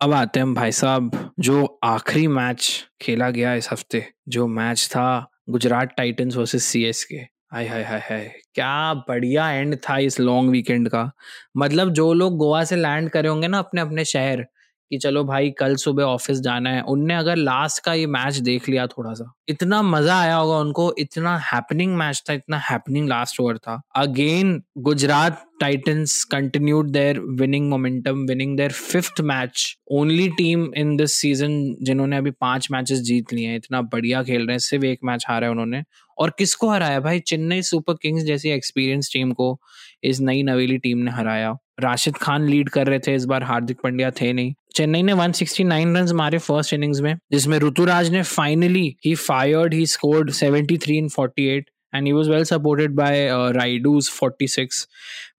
अब 0.00 0.12
आते 0.12 0.40
हैं 0.40 0.54
भाई 0.54 0.72
साहब, 0.72 1.10
जो 1.40 1.78
आखिरी 1.84 2.26
मैच 2.28 2.68
खेला 3.00 3.30
गया 3.30 3.54
इस 3.54 3.70
हफ़्ते, 3.72 4.04
जो 4.28 4.46
मैच 4.48 4.88
था 4.92 5.26
गुजरात 5.50 5.94
टाइटंस 5.96 6.36
वर्सेस 6.36 6.64
सीएसके 6.64 7.16
हाय 7.52 7.66
हाय 7.68 7.82
हाय 7.84 7.98
हाय, 8.00 8.32
क्या 8.54 8.94
बढ़िया 9.08 9.50
एंड 9.50 9.76
था 9.88 9.96
इस 9.98 10.18
लॉन्ग 10.20 10.50
वीकेंड 10.50 10.88
का। 10.88 11.10
मतलब 11.56 11.90
जो 11.92 12.12
लोग 12.12 12.36
गोवा 12.36 12.62
से 12.64 12.76
लैंड 12.76 13.08
करे 13.10 13.28
होंगे 13.28 13.48
ना 13.48 13.58
अपने 13.58 13.80
अपने 13.80 14.04
शहर 14.04 14.44
कि 14.92 14.98
चलो 14.98 15.22
भाई 15.24 15.50
कल 15.50 15.74
सुबह 15.76 16.02
ऑफ़िस 16.02 16.40
जाना 16.40 16.70
है। 16.70 16.80
उनने 16.82 17.14
अगर 17.14 17.36
लास्ट 17.36 17.84
का 17.84 17.92
ये 17.94 18.06
मैच 18.06 18.36
देख 18.36 18.68
लिया 18.68 18.86
थोड़ा 18.86 19.12
सा 19.12 19.32
इतना 19.48 19.82
मज़ा 19.82 20.18
आया 20.20 20.34
होगा 20.36 20.58
उनको, 20.58 20.94
इतना 20.98 21.36
हैपनिंग 21.38 21.96
मैच 21.96 22.22
था, 22.30 22.32
इतना 22.32 22.58
हैपनिंग 22.58 23.08
लास्ट 23.08 23.40
ओवर 23.40 23.58
था। 23.58 23.80
Again 23.96 24.62
Gujarat 24.78 25.44
Titans 25.60 26.24
continued 26.24 26.90
their 26.90 27.20
winning 27.20 27.68
momentum 27.70 28.26
winning 28.26 28.56
their 28.56 28.72
fifth 28.72 29.20
match 29.20 29.76
only 29.90 30.28
team 30.28 30.70
in 30.76 30.96
this 30.96 31.14
season 31.14 31.76
जिन्होंने 31.82 32.16
अभी 32.16 32.30
पाँच 32.30 32.68
मैचेस 32.72 32.98
जीत 32.98 33.32
लिए 33.32 33.48
हैं, 33.48 33.56
इतना 33.56 33.82
बढ़िया 33.82 34.22
खेल 34.22 34.40
रहे 34.40 34.52
हैं, 34.52 34.58
सिर्फ़ 34.58 34.84
एक 34.84 34.98
मैच 35.04 35.24
हारा 35.28 35.46
है 35.46 35.50
उन्होंने। 35.50 35.82
और 36.18 36.30
किसको 36.38 36.70
हराया 36.70 37.00
भाई? 37.00 37.20
चेन्नई 37.20 37.62
सुपर 37.62 37.94
किंग्स 37.94 38.24
जैसी 38.24 38.50
एक्सपीरियंस 38.50 39.10
टीम 39.12 39.32
को 39.32 39.60
इस 40.04 40.20
नई 40.20 40.42
नवेली 40.42 40.78
टीम 40.78 40.98
ने 40.98 41.10
हराया। 41.10 41.56
राशिद 41.80 42.16
खान 42.16 42.48
लीड 42.48 42.68
कर 42.68 42.86
रहे 42.86 42.98
थे 42.98 43.14
इस 43.14 43.24
बार 43.24 43.42
हार्दिक 43.42 43.76
पांड्या 43.82 44.10
थे 44.10 44.32
नहीं। 44.32 44.54
चेन्नई 44.76 45.02
ने 45.02 45.12
169 45.12 45.96
रन 45.96 46.12
मारे 46.12 46.38
फ़र्स्ट 46.38 46.72
इनिंग्स 46.72 47.00
में 47.00 47.18
जिसमें 47.32 47.58
ऋतुराज 47.58 48.10
ने 48.10 48.22
finally 48.22 48.96
he 49.06 49.14
fired 49.14 49.74
he 49.74 49.86
scored 49.86 50.30
73 50.30 50.90
in 50.90 51.08
48 51.08 51.62
and 51.94 52.06
he 52.06 52.12
was 52.12 52.28
well 52.28 52.44
supported 52.44 52.96
by 52.96 53.28
uh, 53.28 53.52
Raidu's 53.52 54.08
46 54.20 54.86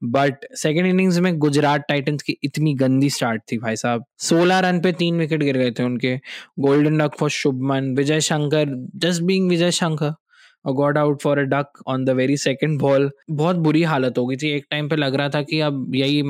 but 0.04 0.36
second 0.56 0.88
innings 0.88 1.20
में 1.20 1.38
गुजरात 1.38 1.86
टाइटंस 1.90 2.22
की 2.22 2.38
इतनी 2.44 2.74
गंदी 2.74 3.10
स्टार्ट 3.10 3.42
थी 3.52 3.58
भाई 3.58 3.76
साहब। 3.76 4.06
16 4.20 4.60
रन 4.60 4.80
पे 4.82 4.92
तीन 4.92 5.18
विकेट 5.18 5.44
गिर 5.44 5.58
गए 5.58 5.72
थे 5.72 5.84
उनके। 5.84 6.16
Golden 6.60 6.98
duck 6.98 7.16
for 7.16 7.30
Shubman 7.30 7.96
Vijay 7.96 8.22
Shankar 8.22 8.90
just 8.96 9.22
being 9.22 9.50
Vijay 9.50 9.72
Shankar 9.72 10.14
got 10.72 10.98
out 10.98 11.22
for 11.22 11.40
a 11.40 11.42
duck 11.42 11.68
on 11.88 12.06
the 12.06 12.10
very 12.10 12.38
second 12.38 12.80
ball 12.80 13.12
बहुत 13.32 13.56
बुरी 13.56 13.84
हालत 13.84 14.18
हो 14.18 14.28
गई 14.28 14.36
थी। 14.36 14.50
एक 14.50 14.66
टाइम 14.70 14.90
पे 14.90 14.96
लग 14.96 15.16
रहा 15.16 15.30
था 15.30 15.42
कि 15.42 15.60
अब 15.60 15.96
यही 15.96 16.24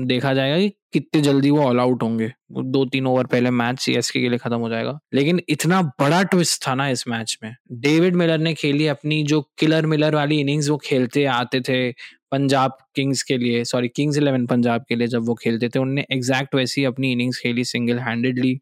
देखा 0.00 0.34
जाएगा 0.34 0.58
कि 0.58 0.68
कितने 0.92 1.20
जल्दी 1.20 1.50
वो 1.50 1.62
ऑल 1.62 1.80
आउट 1.80 2.02
होंगे। 2.02 2.32
दो 2.52 2.84
तीन 2.84 3.06
ओवर 3.06 3.26
पहले 3.26 3.50
मैच 3.50 3.80
सीएसके 3.80 4.20
के 4.20 4.28
लिए 4.28 4.38
खत्म 4.38 4.56
हो 4.56 4.68
जाएगा। 4.68 4.98
लेकिन 5.14 5.40
इतना 5.48 5.82
बड़ा 5.82 6.22
ट्विस्ट 6.22 6.68
था 6.68 6.74
ना 6.74 6.88
इस 6.88 7.08
मैच 7.08 7.38
में। 7.42 7.56
डेविड 7.72 8.14
मिलर 8.14 8.38
ने 8.38 8.54
खेली 8.54 8.86
अपनी 8.86 9.22
जो 9.22 9.50
किलर 9.58 9.86
मिलर 9.86 10.14
वाली 10.14 10.40
इनिंग्स 10.40 10.68
वो 10.70 10.76
खेलते 10.76 11.24
आते 11.24 11.60
थे। 11.60 11.90
पंजाब 12.34 12.76
किंग्स 12.96 13.22
के 13.22 13.38
लिए 13.38 13.64
सॉरी 13.66 13.88
किंग्स 13.90 14.18
इलेवन 14.18 14.46
पंजाब 14.46 14.84
के 14.88 14.94
लिए 14.94 15.06
जब 15.08 15.26
वो 15.26 15.34
खेलते 15.34 15.68
थे, 15.68 15.78
उनने 15.78 16.04
एग्जैक्ट 16.12 16.54
वैसी 16.54 16.84
अपनी 16.84 17.12
इनिंग्स 17.12 17.38
खेली 17.38 17.64
single 17.66 17.98
handedly 18.00 18.54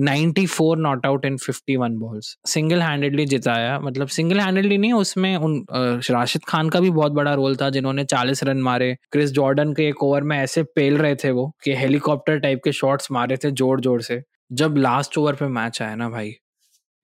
94 0.00 0.76
not 0.78 1.06
out 1.06 1.24
in 1.24 1.36
51 1.38 1.98
balls 1.98 2.36
single 2.48 2.82
handedly 2.82 3.24
जिताया 3.26 3.78
मतलब 3.80 4.08
सिंगल 4.10 4.40
हैंडेडली 4.40 4.78
नहीं, 4.78 4.92
उसमें 4.94 5.36
उन 5.36 5.64
राशिद 5.72 6.44
खान 6.48 6.68
का 6.68 6.80
भी 6.80 6.90
बहुत 6.92 7.12
बड़ा 7.12 7.34
रोल 7.34 7.56
था, 7.56 7.70
जिन्होंने 7.70 8.04
40 8.06 8.42
रन 8.44 8.62
मारे। 8.62 8.94
क्रिस 9.12 9.30
जॉर्डन 9.32 9.72
के 9.72 9.88
एक 9.88 10.02
ओवर 10.02 10.22
में 10.22 10.36
ऐसे 10.38 10.62
पेल 10.76 10.98
रहे 10.98 11.14
थे 11.14 11.30
वो, 11.30 11.52
कि 11.64 11.74
हेलीकॉप्टर 11.74 12.38
टाइप 12.38 12.60
के 12.64 12.72
शॉट्स 12.72 13.10
मारे 13.12 13.36
थे 13.36 13.50
ज़ोर 13.52 13.80
ज़ोर 13.80 14.02
से। 14.02 14.20
जब 14.52 14.76
लास्ट 14.76 15.18
ओवर 15.18 15.34
पे 15.34 15.46
मैच 15.50 15.82
आया 15.82 15.94
ना 15.94 16.08
भाई 16.10 16.34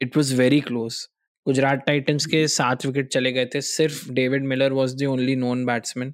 it 0.01 0.17
was 0.17 0.35
very 0.37 0.61
close 0.61 0.97
Gujarat 1.49 1.83
Titans 1.87 2.27
के 2.27 2.47
सात 2.49 2.85
विकेट 2.87 3.09
चले 3.13 3.31
गए 3.33 3.47
थे। 3.47 3.61
सिर्फ़ 3.61 4.11
David 4.13 4.45
Miller 4.47 4.73
was 4.73 4.97
the 4.97 5.05
only 5.07 5.37
known 5.37 5.65
batsman 5.67 6.13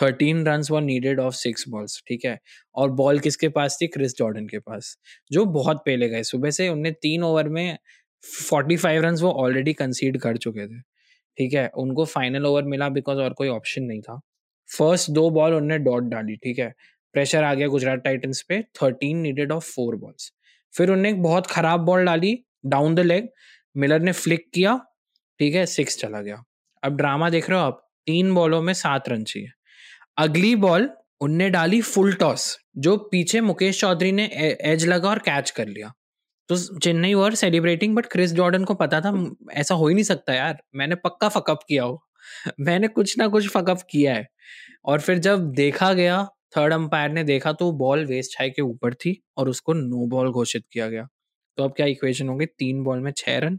thirteen 0.00 0.44
run 0.46 0.62
were 0.70 0.82
needed 0.82 1.20
off 1.20 1.34
six 1.34 1.64
balls 1.68 2.02
ठीक 2.08 2.24
है? 2.24 2.38
और 2.74 2.90
बॉल 2.92 3.18
किसके 3.18 3.48
पास 3.50 3.78
थी? 3.82 3.86
क्रिस 3.86 4.16
जॉर्डन 4.18 4.46
के 4.46 4.58
पास, 4.58 4.96
जो 5.30 5.44
बहुत 5.46 5.82
पहले 5.86 6.08
गए। 6.08 6.22
सुबह 6.24 6.50
से 6.50 6.68
उनने 6.68 6.90
तीन 7.02 7.22
ओवर 7.24 7.48
में 7.48 7.76
फोर्टी 8.24 8.76
फाइव 8.76 9.02
रन 9.02 9.16
वो 9.22 9.30
ऑलरेडी 9.44 9.72
कंसीड 9.74 10.18
कर 10.20 10.36
चुके 10.38 10.66
थे, 10.66 10.80
ठीक 11.38 11.54
है? 11.54 11.68
उनको 11.76 12.04
फाइनल 12.06 12.46
ओवर 12.46 12.64
मिला 12.66 12.88
बिकॉज़ 12.90 13.18
और 13.18 13.32
कोई 13.32 13.48
ऑप्शन 13.48 13.82
नहीं 13.84 14.00
था। 14.02 14.20
फ़र्स्ट 14.68 15.10
दो 15.10 15.28
बॉल 15.30 15.54
उनने 15.54 15.78
डॉट 15.80 16.10
डाली, 16.10 16.36
ठीक 16.36 16.58
है? 16.58 16.72
प्रेशर 17.14 17.44
आ 17.44 17.54
गया 17.54 17.68
गुजरात 17.68 18.02
टाइटन्स 18.04 18.42
पे। 18.48 18.62
Thirteen 18.82 19.18
needed 19.18 19.52
off 19.52 19.64
four 19.66 19.96
balls 19.96 20.32
फिर 20.74 20.90
उन्हें 20.90 21.12
एक 21.12 21.22
बहुत 21.22 21.46
खराब 21.46 21.80
बॉल 21.80 22.04
डाली 22.04 22.38
डाउन 22.66 22.94
द 22.94 23.00
लेग 23.00 23.28
मिलर 23.76 24.00
ने 24.00 24.12
फ्लिक 24.12 24.50
किया, 24.54 24.76
ठीक 25.40 25.54
है 25.54 25.66
सिक्स 25.66 25.98
चला 25.98 26.20
गया। 26.20 26.42
अब 26.82 26.96
ड्रामा 26.96 27.30
देख 27.30 27.50
रहे 27.50 27.58
हो 27.58 27.64
आप, 27.66 27.88
तीन 28.06 28.34
बॉलों 28.34 28.62
में 28.62 28.72
सात 28.74 29.08
रन 29.08 29.24
चाहिए। 29.24 29.48
अगली 30.18 30.56
बॉल 30.56 30.90
उनने 31.20 31.50
डाली 31.50 31.80
फुल 31.80 32.12
टॉस 32.12 32.58
जो 32.78 32.96
पीछे 32.96 33.40
मुकेश 33.40 33.80
चौधरी 33.80 34.12
ने 34.12 34.26
एज 34.62 34.86
लगा 34.86 35.10
और 35.10 35.18
कैच 35.18 35.50
कर 35.50 35.68
लिया। 35.68 35.92
तो 36.48 36.78
Chennai 36.78 37.14
were 37.14 37.34
celebrating 37.34 37.96
but 37.96 38.06
Chris 38.06 38.32
Jordan 38.32 38.64
को 38.64 38.74
पता 38.74 39.00
था 39.00 39.12
ऐसा 39.52 39.74
हो 39.74 39.88
ही 39.88 39.94
नहीं 39.94 40.04
सकता 40.04 40.34
यार, 40.34 40.62
मैंने 40.74 40.94
पक्का 40.94 41.28
फकअप 41.28 41.60
किया 41.68 41.84
हो। 41.84 42.02
मैंने 42.60 42.88
कुछ 42.88 43.18
ना 43.18 43.28
कुछ 43.28 43.48
फकअप 43.48 43.80
किया 43.90 44.14
है। 44.14 44.26
और 44.84 45.00
फिर 45.00 45.18
जब 45.18 45.50
देखा 45.52 45.92
गया 45.92 46.24
थर्ड 46.56 46.72
अंपायर 46.72 47.10
ने 47.10 47.24
देखा 47.24 47.52
तो 47.52 47.72
बॉल 47.72 48.06
वेस्ट 48.06 48.32
छाई 48.32 48.50
के 48.50 48.62
ऊपर 48.62 48.94
थी 48.94 49.22
और 49.36 49.48
उसको 49.48 49.72
नो 49.74 50.06
बॉल 50.06 50.30
घोषित 50.30 50.64
किया 50.72 50.88
गया। 50.88 51.08
तो 51.58 51.64
अब 51.64 51.74
क्या 51.76 51.86
इक्वेशन 51.86 52.28
होगी? 52.28 52.46
तीन 52.46 52.82
बॉल 52.84 53.00
में 53.00 53.12
छह 53.16 53.38
रन 53.38 53.58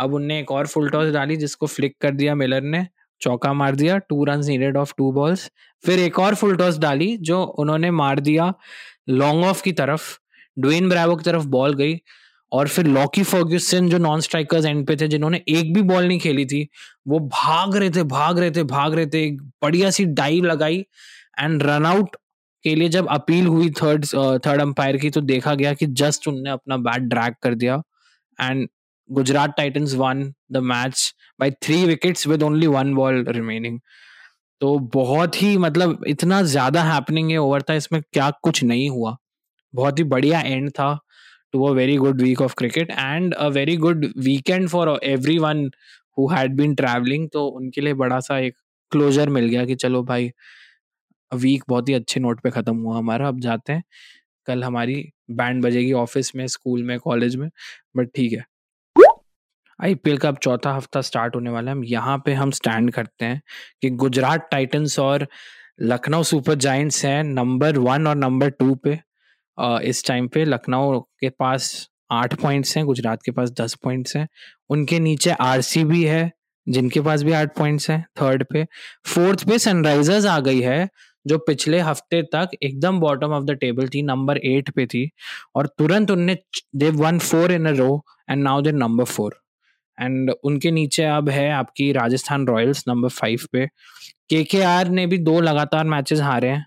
अब 0.00 0.14
उनने 0.14 0.38
एक 0.40 0.50
और 0.50 0.66
फुल 0.66 0.88
टॉस 0.90 1.12
डाली 1.12 1.36
जिसको 1.36 1.66
फ्लिक 1.66 1.96
कर 2.00 2.14
दिया 2.14 2.34
मिलर 2.34 2.62
ने, 2.62 2.86
चौका 3.20 3.52
मार 3.52 3.74
दिया 3.76 3.96
two 3.98 4.24
run 4.24 4.44
needed 4.46 4.76
off 4.76 4.92
two 4.98 5.10
balls 5.12 5.50
फिर 5.84 5.98
एक 5.98 6.18
और 6.18 6.34
फुल 6.34 6.56
टॉस 6.56 6.78
डाली 6.78 7.16
जो 7.22 7.42
उन्होंने 7.58 7.90
मार 7.92 8.20
दिया 8.20 8.52
लॉन्ग 9.10 9.44
ऑफ़ 9.44 9.62
की 9.62 9.72
तरफ़ 9.72 10.08
डुइन 10.58 10.88
ब्रावो 10.88 11.16
की 11.16 11.24
तरफ़ 11.24 11.46
बॉल 11.48 11.74
गई 11.74 11.98
और 12.52 12.68
फिर 12.68 12.86
लॉकी 12.86 13.22
फर्ग्यूसन 13.22 13.88
जो 13.88 13.98
नॉन 13.98 14.20
स्ट्राइकर्स 14.20 14.64
एंड 14.66 14.86
पे 14.86 14.96
थे, 14.96 15.08
जिन्होंने 15.08 15.40
एक 15.48 15.72
भी 15.74 15.82
बॉल 15.82 16.06
नहीं 16.06 16.18
खेली 16.20 16.44
थी, 16.46 16.66
वो 17.08 17.18
भाग 17.20 17.76
रहे 17.76 17.90
थे, 17.90 18.02
भाग 18.04 18.38
रहे 18.38 18.50
थे, 18.50 18.62
भाग 18.64 18.94
रहे 18.94 19.06
थे, 19.06 19.24
एक 19.26 19.40
बढ़िया 19.62 19.90
सी 19.90 20.04
डाइव 20.04 20.44
लगाई 20.44 20.78
एंड 21.40 21.62
रन 21.62 21.86
आउट 21.86 22.16
के 22.64 22.74
लिए 22.74 22.88
जब 22.88 23.06
अपील 23.10 23.46
हुई 23.46 23.70
थर्ड 23.82 24.06
थर्ड 24.46 24.60
अंपायर 24.60 24.96
की 24.96 25.10
तो 25.10 25.20
देखा 25.22 25.54
गया 25.54 25.72
कि 25.74 25.86
जस्ट 26.02 26.28
उनने 26.28 26.50
अपना 26.50 26.76
बैट 26.78 27.02
ड्रैग 27.10 27.34
कर 27.42 27.54
दिया। 27.54 27.82
And 28.38 28.68
Gujarat 29.10 29.54
Titans 29.56 29.94
won 29.96 30.22
the 30.52 30.56
match 30.64 31.12
by 31.40 31.50
three 31.62 31.84
wickets 31.86 32.26
with 32.26 32.42
only 32.42 32.66
one 32.68 32.94
ball 32.94 33.24
remaining 33.28 33.78
तो 34.60 34.78
बहुत 34.94 35.42
ही 35.42 35.56
मतलब 35.58 36.04
इतना 36.08 36.42
ज़्यादा 36.44 36.82
हैपनिंग 36.84 37.30
है 37.30 37.36
ओवर 37.38 37.62
था, 37.62 37.74
इसमें 37.74 38.00
क्या 38.04 38.30
कुछ 38.42 38.62
नहीं 38.64 38.88
हुआ। 38.90 39.16
बहुत 39.74 39.98
ही 39.98 40.04
बढ़िया 40.06 40.40
एंड 40.40 40.70
था 40.70 40.98
to 41.52 41.64
a 41.66 41.70
very 41.74 41.96
good 41.96 42.20
week 42.22 42.40
of 42.42 42.54
cricket 42.58 42.90
and 42.90 43.34
a 43.34 43.46
very 43.50 43.76
good 43.78 44.06
weekend 44.18 44.68
for 44.68 44.98
everyone 45.38 45.64
who 46.18 46.28
had 46.28 46.56
been 46.56 46.74
travelling 46.74 47.28
तो 47.32 47.46
उनके 47.48 47.80
लिए 47.80 47.94
बड़ा 47.96 48.20
सा 48.20 48.38
एक 48.38 48.54
क्लोजर 48.92 49.28
मिल 49.30 49.46
गया 49.46 49.64
कि 49.66 49.74
चलो 49.76 50.02
भाई 50.04 50.30
वीक 51.32 51.64
बहुत 51.68 51.88
ही 51.88 51.94
अच्छे 51.94 52.20
नोट 52.20 52.40
पे 52.42 52.50
ख़त्म 52.50 52.76
हुआ 52.78 52.96
हमारा। 52.98 53.28
अब 53.28 53.40
जाते 53.40 53.72
हैं। 53.72 53.82
कल 54.48 54.64
हमारी 54.64 55.04
बैंड 55.32 55.62
बजेगी 55.64 55.92
ऑफ़िस 55.94 56.34
में 56.36 56.46
स्कूल 56.48 56.82
में 56.84 56.98
कॉलेज 57.00 57.36
में 57.36 57.48
बट 57.96 58.10
ठीक 58.16 58.32
है। 58.32 58.44
आईपीएल 59.82 60.18
का 60.18 60.28
अब 60.28 60.38
चौथा 60.42 60.72
हफ़्ता 60.74 61.00
स्टार्ट 61.00 61.34
होने 61.34 61.50
वाला 61.50 61.72
है। 61.72 61.86
यहाँ 61.86 62.16
पे 62.24 62.32
हम 62.34 62.50
स्टैंड 62.50 62.90
करते 62.92 63.24
हैं 63.24 63.40
कि 63.82 63.90
गुजरात 63.92 64.48
टाइटंस 64.50 64.98
और 64.98 65.26
लखनऊ 65.82 66.22
सुपर 66.22 66.54
जाइंट्स 66.56 67.04
हैं 67.04 67.22
नंबर 67.24 67.78
वन 67.78 68.06
और 68.06 68.16
नंबर 68.16 68.50
टू 68.50 68.74
पे। 68.84 68.98
इस 69.88 70.04
टाइम 70.06 70.28
पे 70.28 70.44
लखनऊ 70.44 71.00
के 71.00 71.28
पास 71.30 71.88
आठ 72.12 72.34
पॉइंट्स 72.34 72.76
हैं, 72.76 72.84
गुजरात 72.86 73.22
के 73.24 73.32
पास 73.32 73.50
दस 73.60 73.74
पॉइंट्स 73.82 74.16
हैं। 74.16 74.26
उनके 74.70 74.98
नीचे 74.98 75.30
आरसीबी 75.32 76.02
है, 76.04 76.30
जिनके 76.66 77.00
पास 77.00 77.22
भी 77.22 77.32
आठ 77.32 77.56
पॉइंट्स 77.58 77.90
हैं, 77.90 78.04
थर्ड 78.20 78.44
पे। 78.52 78.64
फोर्थ 79.06 79.46
पे 79.48 79.58
सनराइजर्स 79.58 80.26
आ 80.26 80.38
गई 80.40 80.60
है, 80.60 80.88
जो 81.26 81.38
पिछले 81.40 81.80
हफ़्ते 81.80 82.22
तक 82.34 82.50
एकदम 82.62 82.98
बॉटम 83.00 83.32
ऑफ़ 83.32 83.44
द 83.44 83.56
टेबल 83.60 83.88
थी, 83.88 84.02
नंबर 84.02 84.38
एट 84.38 84.70
पे 84.70 84.86
थी। 84.86 85.08
और 85.56 85.66
तुरंत 85.78 86.10
उनने 86.10 86.36
they 86.76 86.90
won 86.92 87.18
four 87.20 87.52
in 87.52 87.66
a 87.66 87.72
row 87.76 88.04
and 88.30 88.42
now 88.42 88.60
they 88.62 88.72
number 88.72 89.04
four 89.06 89.40
and 90.00 90.30
उनके 90.44 90.70
नीचे 90.70 91.04
अब 91.04 91.28
है 91.28 91.50
आपकी 91.52 91.90
राजस्थान 91.92 92.46
रॉयल्स 92.46 92.84
नंबर 92.88 93.08
फाइव 93.08 93.46
पे। 93.52 93.66
के 94.34 94.44
ने 94.90 95.06
भी 95.06 95.18
दो 95.18 95.40
लगातार 95.40 95.84
मैचेस 95.84 96.20
हारे 96.20 96.48
हैं। 96.48 96.64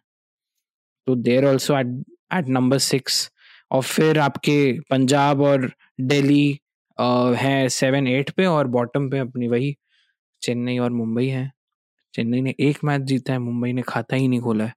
तो 1.07 1.15
there 1.15 1.45
also 1.45 1.77
at 1.77 1.87
eight 2.35 2.47
number 2.49 2.77
six 2.77 3.29
और 3.71 3.81
फिर 3.83 4.19
आपके 4.19 4.55
पंजाब 4.89 5.41
और 5.41 5.71
दिल्ली 6.01 6.59
है 7.37 7.69
सेवन 7.69 8.07
एट 8.07 8.29
पे 8.29 8.45
और 8.45 8.67
बॉटम 8.67 9.09
पे 9.09 9.19
अपनी 9.19 9.47
वही 9.47 9.75
चेन्नई 10.41 10.77
और 10.77 10.91
मुंबई 10.91 11.27
है। 11.27 11.51
चेन्नई 12.13 12.41
ने 12.41 12.53
एक 12.59 12.83
मैच 12.83 13.01
जीता 13.01 13.33
है, 13.33 13.39
मुंबई 13.39 13.73
ने 13.73 13.81
खाता 13.81 14.15
ही 14.15 14.27
नहीं 14.27 14.39
खोला 14.39 14.65
है। 14.65 14.73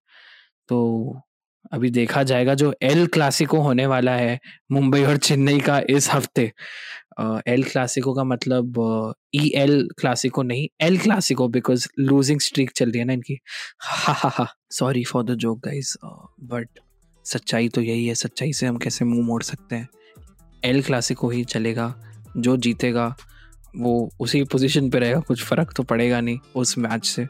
तो 0.69 1.21
अभी 1.73 1.91
देखा 1.91 2.23
जाएगा 2.23 2.55
जो 2.55 2.75
एल 2.83 3.07
क्लासिको 3.07 3.61
होने 3.61 3.87
वाला 3.87 4.13
है 4.13 4.39
मुंबई 4.73 5.03
और 5.05 5.17
चेन्नई 5.19 5.61
का 5.61 5.81
इस 5.91 6.11
हफ़्ते। 6.13 6.53
एल 7.49 7.63
क्लासिको 7.65 8.13
का 8.15 8.25
मतलब 8.25 9.15
ई 9.35 9.51
एल 9.57 9.89
क्लासिको 10.01 10.43
नहीं 10.43 10.67
El 10.81 10.99
Clasico 10.99 11.49
because 11.49 11.87
losing 11.99 12.41
streak 12.41 12.71
चल 12.77 12.91
रही 12.91 12.99
है 12.99 13.05
ना 13.05 13.13
इनकी। 13.13 13.39
हा 13.83 14.13
हा 14.13 14.31
हा 14.35 14.47
sorry 14.73 15.05
for 15.05 15.25
the 15.25 15.35
joke 15.37 15.59
guys 15.65 15.97
but 16.03 16.69
सच्चाई 17.25 17.69
तो 17.69 17.81
यही 17.83 18.07
है, 18.07 18.15
सच्चाई 18.15 18.53
से 18.53 18.67
हम 18.67 18.77
कैसे 18.79 19.05
मुँह 19.05 19.27
मोड़ 19.27 19.43
सकते 19.43 19.77
हैं। 19.77 19.89
एल 20.63 20.83
क्लासिको 20.83 21.31
ही 21.31 21.45
चलेगा, 21.45 21.95
जो 22.37 22.57
जीतेगा, 22.57 23.15
वो 23.75 24.11
उसी 24.21 24.43
पोजीशन 24.45 24.91
पे 24.91 24.99
रहेगा, 24.99 25.21
कुछ 25.21 25.43
फ़र्क 25.45 25.73
तो 25.77 25.83
पड़ेगा 25.83 26.21
नहीं 26.21 26.39
उस 26.57 26.77
मैच 26.79 27.07
से। 27.07 27.27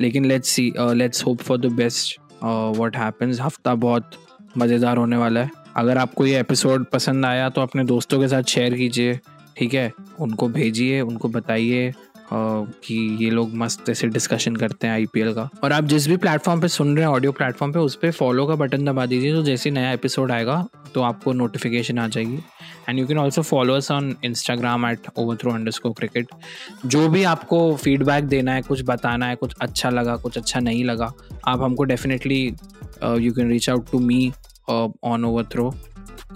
लेकिन 0.00 0.24
let's 0.24 0.48
see 0.48 0.72
let's 0.78 1.24
hope 1.26 1.42
for 1.42 1.58
the 1.58 1.72
best 1.74 2.18
what 2.42 2.96
happens 2.96 3.40
हफ़्ता 3.40 3.74
बहुत 3.76 4.10
मज़ेदार 4.58 4.96
होने 4.96 5.16
वाला 5.16 5.40
है। 5.40 5.57
अगर 5.76 5.98
आपको 5.98 6.26
ये 6.26 6.40
एपिसोड 6.40 6.84
पसंद 6.84 7.26
आया 7.26 7.48
तो 7.48 7.60
अपने 7.60 7.84
दोस्तों 7.84 8.20
के 8.20 8.28
साथ 8.28 8.42
शेयर 8.48 8.74
कीजिए, 8.74 9.18
ठीक 9.56 9.74
है? 9.74 9.92
उनको 10.20 10.48
भेजिए, 10.50 11.00
उनको 11.00 11.28
बताइए 11.30 11.92
कि 12.32 12.94
ये 13.20 13.28
लोग 13.30 13.54
मस्त 13.56 13.88
ऐसे 13.88 14.06
डिस्कशन 14.06 14.56
करते 14.56 14.86
हैं 14.86 14.94
आईपीएल 14.94 15.32
का। 15.34 15.48
और 15.64 15.72
आप 15.72 15.84
जिस 15.84 16.06
भी 16.08 16.16
प्लेटफॉर्म 16.16 16.60
पे 16.60 16.68
सुन 16.68 16.94
रहे 16.96 17.04
हैं 17.04 17.12
ऑडियो 17.12 17.32
प्लेटफॉर्म 17.32 17.72
पे, 17.72 17.78
उस 17.78 17.94
पर 17.94 18.10
फॉलो 18.10 18.46
का 18.46 18.54
बटन 18.54 18.84
दबा 18.84 19.06
दीजिए 19.06 19.32
तो 19.32 19.42
जैसे 19.42 19.70
नया 19.70 19.92
एपिसोड 19.92 20.32
आएगा 20.32 20.66
तो 20.94 21.02
आपको 21.02 21.32
नोटिफिकेशन 21.32 21.98
आ 21.98 22.06
जाएगी। 22.08 22.38
And 22.88 22.98
you 22.98 23.06
can 23.06 23.18
also 23.18 23.42
follow 23.42 23.74
us 23.74 23.90
on 23.90 24.14
Instagram 24.24 24.86
at 24.86 25.06
over 25.16 25.36
throw 25.36 25.52
under 25.52 25.90
cricket 25.90 26.28
जो 26.86 27.08
भी 27.08 27.22
आपको 27.24 27.74
फीडबैक 27.76 28.24
देना 28.24 28.52
है, 28.52 28.62
कुछ 28.62 28.82
बताना 28.86 29.26
है, 29.26 29.36
कुछ 29.36 29.54
अच्छा 29.60 29.90
लगा, 29.90 30.16
कुछ 30.16 30.38
अच्छा 30.38 30.60
नहीं 30.60 30.84
लगा, 30.84 31.12
आप 31.46 31.62
हमको 31.62 31.84
definitely 31.84 32.44
you 33.18 33.32
can 33.32 33.50
reach 33.50 33.70
out 33.70 33.90
to 33.92 33.98
me 33.98 34.32
on 35.04 35.24
over 35.24 35.44
throw 35.44 35.74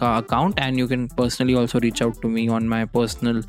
का 0.01 0.16
account 0.16 0.59
and 0.59 0.79
you 0.79 0.88
can 0.88 1.09
personally 1.09 1.55
also 1.55 1.79
reach 1.79 2.03
out 2.03 2.23
to 2.23 2.29
me 2.29 2.49
on 2.49 2.68
my 2.68 2.85
personal 2.85 3.45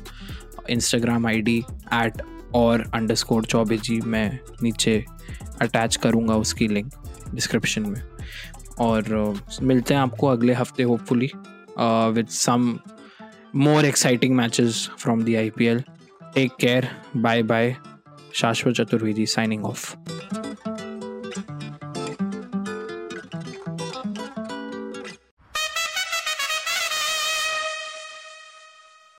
Instagram 0.70 1.26
I 1.26 1.40
D 1.40 1.64
at 1.94 2.22
और 2.54 2.90
अंडर 2.94 3.14
स्कोर 3.14 3.44
चौबे 3.44 3.76
जी 3.76 4.00
मैं 4.00 4.38
नीचे 4.62 5.04
अटैच 5.60 5.96
करूँगा 5.96 6.36
उसकी 6.36 6.68
लिंक 6.68 6.92
डिस्क्रिप्शन 7.34 7.82
में। 7.82 8.02
और 8.78 9.34
uh, 9.36 9.62
मिलते 9.62 9.94
हैं 9.94 10.00
आपको 10.00 10.26
अगले 10.26 10.52
हफ़्ते 10.52 10.82
hopefully 10.82 11.30
with 11.80 12.26
some 12.26 12.78
more 13.56 13.84
exciting 13.84 14.36
matches 14.36 14.90
from 14.98 15.22
the 15.22 15.28
L 15.28 15.84
take 16.34 16.52
care 16.60 16.88
bye 17.16 17.42
bye 17.42 17.76
Shashwat 18.32 18.74
Chaturvedi 18.74 19.26
signing 19.26 19.64
of 19.64 19.96